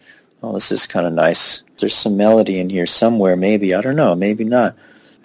oh, 0.44 0.52
this 0.52 0.70
is 0.70 0.86
kind 0.86 1.08
of 1.08 1.12
nice. 1.12 1.64
There's 1.78 1.96
some 1.96 2.16
melody 2.16 2.60
in 2.60 2.70
here 2.70 2.86
somewhere, 2.86 3.34
maybe. 3.34 3.74
I 3.74 3.80
don't 3.80 3.96
know, 3.96 4.14
maybe 4.14 4.44
not. 4.44 4.76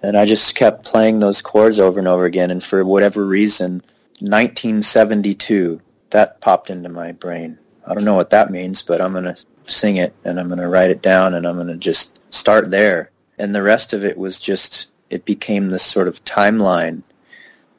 And 0.02 0.18
I 0.18 0.26
just 0.26 0.56
kept 0.56 0.84
playing 0.84 1.20
those 1.20 1.44
chords 1.44 1.80
over 1.80 2.00
and 2.00 2.08
over 2.08 2.26
again. 2.26 2.50
And 2.50 2.64
for 2.64 2.84
whatever 2.84 3.24
reason, 3.24 3.84
1972, 4.20 5.82
that 6.10 6.42
popped 6.42 6.70
into 6.70 6.90
my 6.90 7.12
brain. 7.12 7.60
I 7.86 7.94
don't 7.94 8.06
know 8.06 8.16
what 8.16 8.32
that 8.32 8.52
means, 8.52 8.82
but 8.82 9.02
I'm 9.02 9.12
going 9.12 9.26
to 9.26 9.38
sing 9.64 9.98
it 9.98 10.14
and 10.24 10.40
I'm 10.40 10.48
going 10.48 10.60
to 10.60 10.68
write 10.68 10.90
it 10.90 11.02
down 11.02 11.34
and 11.34 11.46
I'm 11.46 11.56
going 11.56 11.68
to 11.68 11.78
just 11.78 12.20
start 12.34 12.72
there. 12.72 13.12
And 13.38 13.54
the 13.54 13.62
rest 13.62 13.94
of 13.94 14.04
it 14.04 14.18
was 14.18 14.40
just, 14.40 14.88
it 15.10 15.26
became 15.26 15.70
this 15.70 15.84
sort 15.84 16.08
of 16.08 16.24
timeline. 16.26 17.04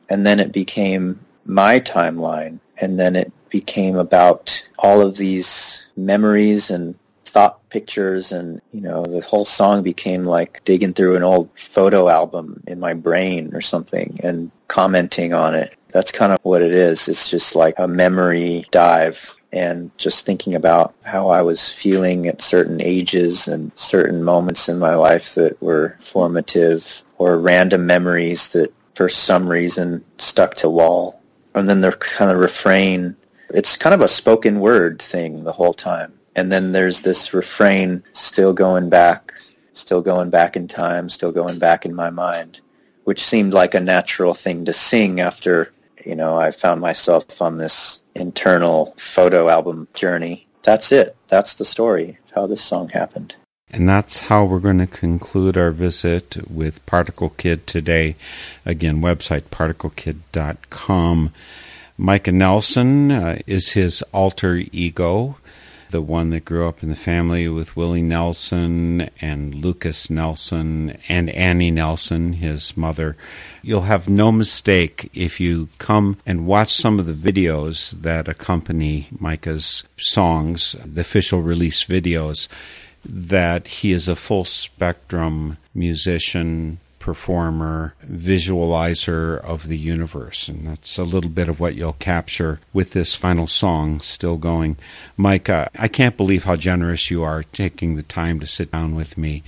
And 0.09 0.27
then 0.27 0.41
it 0.41 0.53
became 0.53 1.21
my 1.45 1.81
timeline. 1.81 2.61
And 2.79 2.99
then 2.99 3.17
it 3.17 3.33
became 3.49 3.97
about 3.97 4.67
all 4.79 5.01
of 5.01 5.17
these 5.17 5.87
memories 5.97 6.71
and 6.71 6.95
thought 7.25 7.69
pictures 7.69 8.33
and 8.33 8.61
you 8.73 8.81
know 8.81 9.05
the 9.05 9.21
whole 9.21 9.45
song 9.45 9.83
became 9.83 10.25
like 10.25 10.65
digging 10.65 10.95
through 10.95 11.15
an 11.15 11.23
old 11.23 11.51
photo 11.57 12.09
album 12.09 12.63
in 12.67 12.81
my 12.81 12.95
brain 12.95 13.55
or 13.55 13.61
something 13.61 14.19
and 14.23 14.51
commenting 14.67 15.35
on 15.35 15.55
it 15.55 15.78
that's 15.91 16.13
kind 16.13 16.33
of 16.33 16.39
what 16.43 16.63
it 16.63 16.73
is. 16.73 17.09
It's 17.09 17.31
just 17.31 17.55
like 17.55 17.79
a 17.79 17.89
memory 17.89 18.67
dive 18.71 19.33
and 19.53 19.91
just 19.97 20.27
thinking 20.27 20.55
about 20.55 20.95
how 21.03 21.29
I 21.29 21.43
was 21.43 21.73
feeling 21.73 22.27
at 22.27 22.43
certain 22.43 22.83
ages 22.83 23.49
and 23.49 23.73
certain 23.75 24.23
moments 24.23 24.69
in 24.69 24.79
my 24.79 24.95
life 24.95 25.35
that 25.37 25.61
were 25.63 25.97
formative 26.01 27.03
or 27.17 27.39
random 27.39 27.87
memories 27.87 28.53
that 28.53 28.73
for 28.95 29.09
some 29.09 29.49
reason 29.49 30.05
stuck 30.19 30.55
to 30.57 30.69
wall. 30.69 31.21
And 31.55 31.69
then 31.69 31.81
the 31.81 31.93
kind 31.93 32.31
of 32.31 32.39
refrain 32.39 33.17
it's 33.51 33.77
kind 33.77 33.95
of 33.95 34.01
a 34.01 34.09
spoken 34.09 34.61
word 34.61 35.01
thing 35.01 35.45
the 35.45 35.53
whole 35.53 35.73
time. 35.73 36.13
And 36.37 36.53
then 36.53 36.73
there's 36.73 37.01
this 37.01 37.33
refrain 37.33 38.05
still 38.13 38.53
going 38.53 38.91
back, 38.91 39.33
still 39.73 40.03
going 40.03 40.31
back 40.31 40.57
in 40.57 40.69
time, 40.69 41.09
still 41.09 41.33
going 41.33 41.59
back 41.59 41.87
in 41.87 41.95
my 41.95 42.11
mind, 42.11 42.61
which 43.05 43.25
seemed 43.25 43.55
like 43.55 43.75
a 43.75 43.81
natural 43.81 44.35
thing 44.35 44.67
to 44.67 44.73
sing 44.73 45.21
after, 45.21 45.73
you 46.09 46.17
know, 46.17 46.39
I 46.39 46.53
found 46.53 46.81
myself 46.81 47.43
on 47.43 47.59
this 47.59 48.01
internal 48.15 48.95
photo 48.97 49.51
album 49.51 49.89
journey. 49.93 50.49
That's 50.63 50.91
it. 50.91 51.15
That's 51.29 51.55
the 51.55 51.67
story, 51.67 52.19
how 52.35 52.47
this 52.47 52.65
song 52.65 52.89
happened. 52.89 53.35
And 53.71 53.87
that's 53.87 54.21
how 54.21 54.47
we're 54.47 54.59
going 54.59 54.79
to 54.79 54.87
conclude 54.87 55.59
our 55.59 55.71
visit 55.71 56.51
with 56.51 56.85
Particle 56.87 57.29
Kid 57.29 57.67
today. 57.67 58.17
Again, 58.65 59.03
website 59.03 59.43
particlekid.com. 59.51 61.35
Micah 61.99 62.33
Nelson 62.33 63.11
uh, 63.11 63.39
is 63.47 63.73
his 63.73 64.01
alter 64.13 64.63
ego 64.73 65.37
the 65.91 66.03
one 66.03 66.31
that 66.31 66.45
grew 66.45 66.69
up 66.69 66.83
in 66.83 66.89
the 66.89 66.97
family 66.97 67.49
with 67.49 67.77
Willie 67.77 68.03
Nelson 68.03 69.09
and 69.21 69.55
Lukas 69.55 70.11
Nelson 70.11 70.99
and 71.09 71.31
Annie 71.31 71.71
Nelson, 71.71 72.35
his 72.35 72.77
mother. 72.77 73.17
You'll 73.63 73.83
have 73.83 74.09
no 74.09 74.31
mistake 74.31 75.11
if 75.15 75.41
you 75.41 75.69
come 75.79 76.19
and 76.27 76.47
watch 76.47 76.73
some 76.73 76.99
of 76.99 77.07
the 77.07 77.33
videos 77.33 77.91
that 78.03 78.29
accompany 78.29 79.09
Micah's 79.19 79.85
songs, 79.97 80.77
the 80.85 81.01
official 81.01 81.43
release 81.43 81.85
videos, 81.85 82.49
that 83.05 83.69
he 83.69 83.93
is 83.93 84.09
a 84.09 84.17
full 84.17 84.45
spectrum 84.45 85.57
musician, 85.75 86.79
performer, 86.99 87.95
visualizer 88.07 89.41
of 89.43 89.69
the 89.69 89.79
universe. 89.79 90.49
And 90.49 90.67
that's 90.67 90.99
a 90.99 91.05
little 91.05 91.31
bit 91.31 91.49
of 91.49 91.61
what 91.61 91.75
you'll 91.75 91.95
capture 91.95 92.61
with 92.73 92.93
this 92.93 93.15
final 93.15 93.47
song, 93.47 94.01
Still 94.01 94.37
Going. 94.37 94.77
Mike, 95.17 95.49
uh, 95.49 95.67
I 95.79 95.89
can't 95.89 96.17
believe 96.17 96.45
how 96.45 96.57
generous 96.57 97.11
you 97.11 97.23
are 97.23 97.43
taking 97.43 97.97
the 97.97 98.03
time 98.03 98.41
to 98.41 98.47
sit 98.47 98.73
down 98.73 98.95
with 98.95 99.17
me, 99.17 99.43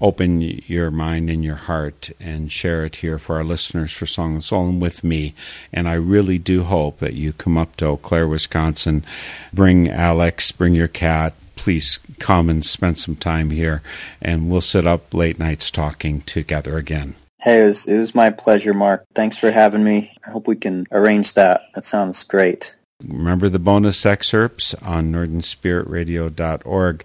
open 0.00 0.40
your 0.40 0.90
mind 0.90 1.30
and 1.30 1.44
your 1.44 1.56
heart, 1.56 2.10
and 2.18 2.50
share 2.50 2.84
it 2.84 2.96
here 2.96 3.18
for 3.18 3.36
our 3.36 3.44
listeners 3.44 3.92
for 3.92 4.06
Song 4.06 4.34
and 4.34 4.44
Soul 4.44 4.68
and 4.68 4.80
with 4.80 5.04
me. 5.04 5.34
And 5.72 5.88
I 5.88 5.94
really 5.94 6.38
do 6.38 6.64
hope 6.64 6.98
that 6.98 7.14
you 7.14 7.32
come 7.32 7.56
up 7.56 7.76
to 7.76 7.86
Eau 7.86 7.96
Claire, 7.96 8.28
Wisconsin, 8.28 9.04
bring 9.52 9.88
Alex, 9.88 10.52
bring 10.52 10.74
your 10.74 10.88
cat, 10.88 11.34
please 11.64 11.98
come 12.18 12.50
and 12.50 12.62
spend 12.62 12.98
some 12.98 13.16
time 13.16 13.48
here, 13.48 13.80
and 14.20 14.50
we'll 14.50 14.60
sit 14.60 14.86
up 14.86 15.14
late 15.14 15.38
nights 15.38 15.70
talking 15.70 16.20
together 16.20 16.76
again. 16.76 17.14
Hey, 17.40 17.62
it 17.62 17.66
was, 17.66 17.86
it 17.86 17.98
was 17.98 18.14
my 18.14 18.28
pleasure, 18.30 18.74
Mark. 18.74 19.06
Thanks 19.14 19.38
for 19.38 19.50
having 19.50 19.82
me. 19.82 20.14
I 20.26 20.30
hope 20.30 20.46
we 20.46 20.56
can 20.56 20.86
arrange 20.92 21.32
that. 21.32 21.62
That 21.74 21.86
sounds 21.86 22.22
great. 22.22 22.76
Remember 23.02 23.48
the 23.48 23.58
bonus 23.58 24.04
excerpts 24.04 24.74
on 24.74 25.10
northernspiritradio.org. 25.10 27.04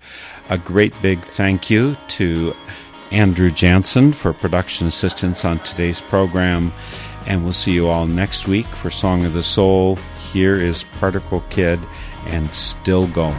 A 0.50 0.58
great 0.58 1.02
big 1.02 1.22
thank 1.22 1.70
you 1.70 1.96
to 2.10 2.54
Andrew 3.12 3.52
Jansen 3.52 4.12
for 4.12 4.34
production 4.34 4.88
assistance 4.88 5.46
on 5.46 5.60
today's 5.60 6.02
program. 6.02 6.74
And 7.28 7.46
we'll 7.46 7.54
see 7.54 7.72
you 7.72 7.88
all 7.88 8.08
next 8.08 8.46
week 8.46 8.66
for 8.66 8.92
Song 8.92 9.24
of 9.24 9.32
the 9.32 9.44
Soul. 9.44 9.98
Here 10.34 10.60
is 10.60 10.84
Particle 11.00 11.46
Kid 11.50 11.80
and 12.28 12.54
Still 12.54 13.08
Going. 13.08 13.38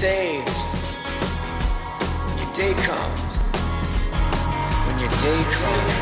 When 0.00 0.44
your 2.38 2.54
day 2.54 2.72
comes? 2.84 3.20
When 4.86 4.98
your 5.00 5.10
day 5.18 5.42
comes, 5.50 5.97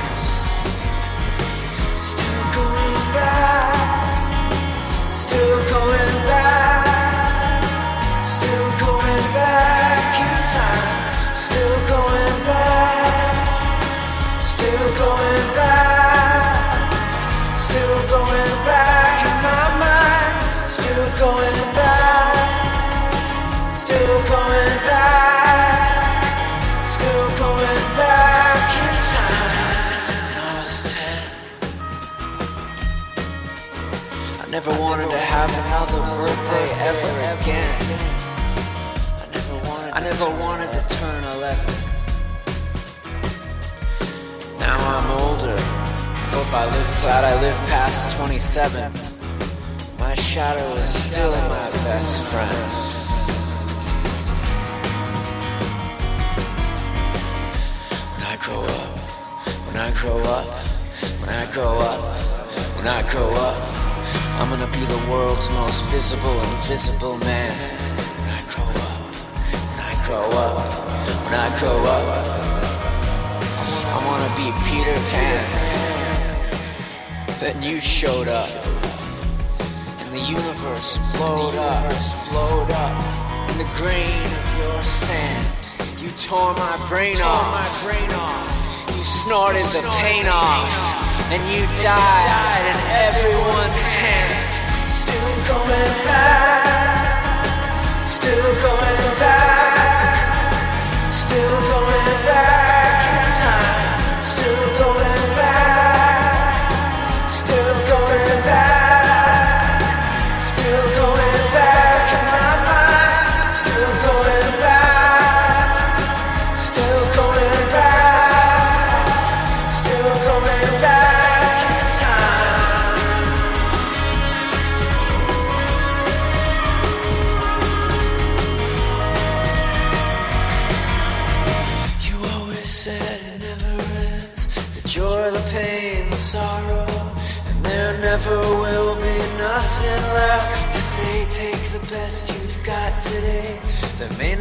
I 46.56 46.64
live. 46.64 47.00
Glad 47.02 47.24
I 47.24 47.34
live 47.42 47.58
past 47.68 48.16
27. 48.16 48.90
My 49.98 50.14
shadow 50.14 50.66
is 50.76 50.88
still 50.88 51.32
my 51.32 51.68
best 51.84 52.22
friend. 52.32 52.70
When 58.14 58.24
I 58.24 58.36
grow 58.40 58.62
up, 58.64 58.88
when 59.66 59.76
I 59.76 59.90
grow 60.00 60.18
up, 60.36 60.46
when 61.20 61.28
I 61.28 61.44
grow 61.52 61.76
up, 61.76 62.00
when 62.76 62.88
I 62.88 63.02
grow 63.10 63.28
up, 63.34 63.56
I'm 64.40 64.48
gonna 64.48 64.72
be 64.72 64.84
the 64.86 65.02
world's 65.12 65.50
most 65.50 65.84
visible, 65.92 66.40
invisible 66.56 67.18
man. 67.18 67.52
When 68.20 68.30
I 68.32 68.40
grow 68.48 68.70
up, 68.86 69.00
when 69.68 69.80
I 69.84 69.94
grow 70.06 70.24
up, 70.44 70.56
when 71.24 71.34
I 71.36 71.48
grow 71.60 71.78
up, 71.96 72.06
I 73.92 73.98
wanna 74.08 74.30
be 74.40 74.48
Peter 74.64 74.98
Pan. 75.12 75.55
Then 77.38 77.62
you 77.62 77.80
showed 77.80 78.28
up, 78.28 78.48
and 78.48 80.10
the 80.10 80.20
universe 80.20 80.98
blowed 81.16 81.54
up, 81.56 81.92
blowed 82.30 82.70
up, 82.70 83.50
in 83.50 83.58
the 83.58 83.68
grain 83.76 84.24
of 84.24 84.46
your 84.58 84.82
sand. 84.82 85.46
You 86.00 86.08
tore 86.12 86.54
my 86.54 86.76
brain 86.88 87.20
off, 87.20 87.52
my 87.52 87.68
brain 87.84 88.10
off. 88.12 88.96
You 88.96 89.04
snorted 89.04 89.66
the 89.66 89.82
pain 90.00 90.26
off, 90.26 90.72
and 91.30 91.42
you 91.52 91.60
died 91.82 92.64
in 92.72 92.78
everyone's 93.04 93.86
hand. 94.00 94.32
Still 94.88 95.36
going 95.52 95.94
back, 96.08 98.06
still 98.06 98.54
going 98.64 99.18
back, 99.20 99.65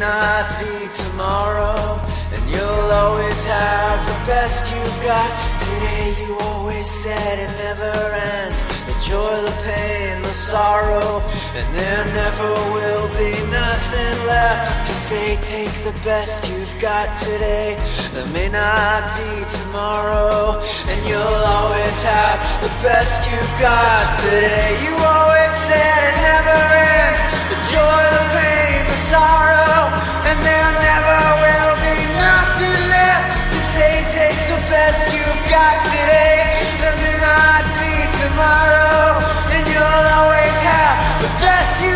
not 0.06 0.46
be 0.62 0.86
tomorrow. 1.02 1.98
And 2.34 2.44
you'll 2.52 2.90
always 3.02 3.40
have 3.44 3.98
the 4.12 4.18
best 4.32 4.62
you've 4.72 5.00
got 5.12 5.30
today. 5.66 6.06
You 6.22 6.30
always 6.50 6.86
said 7.02 7.34
it 7.46 7.52
never 7.66 7.94
ends. 8.34 8.60
The 8.88 8.96
joy, 9.10 9.34
the 9.48 9.56
pain, 9.66 10.22
the 10.22 10.36
sorrow. 10.50 11.10
And 11.58 11.68
there 11.80 12.04
never 12.22 12.50
will 12.76 13.08
be 13.22 13.34
nothing 13.62 14.16
left 14.34 14.86
to 14.88 14.94
say. 15.08 15.28
Take 15.54 15.76
the 15.90 15.96
best 16.10 16.48
you've 16.50 16.76
got 16.78 17.08
today. 17.16 17.68
There 18.14 18.30
may 18.38 18.48
not 18.48 19.02
be 19.18 19.32
tomorrow. 19.58 20.62
And 20.90 20.98
you'll 21.08 21.42
always 21.56 21.98
have 22.14 22.38
the 22.66 22.72
best 22.88 23.18
you've 23.30 23.56
got 23.58 24.02
today. 24.22 24.68
You 24.84 24.94
always 25.16 25.54
said 25.68 25.98
it 26.10 26.16
never 26.30 26.60
ends. 26.94 27.20
The 27.50 27.58
joy, 27.74 28.02
the 28.16 28.24
pain, 28.34 28.55
sorrow. 29.10 29.86
And 30.26 30.38
there 30.42 30.72
never 30.82 31.20
will 31.42 31.74
be 31.86 31.98
nothing 32.18 32.80
left 32.90 33.54
to 33.54 33.58
say. 33.74 34.02
Take 34.10 34.40
the 34.50 34.60
best 34.66 35.14
you've 35.14 35.44
got 35.46 35.74
today. 35.86 36.42
There 36.82 36.96
may 36.98 37.16
not 37.22 37.62
be 37.78 37.94
tomorrow. 38.18 39.22
And 39.54 39.62
you'll 39.70 40.06
always 40.18 40.56
have 40.66 40.96
the 41.22 41.30
best 41.38 41.74
you've 41.84 41.95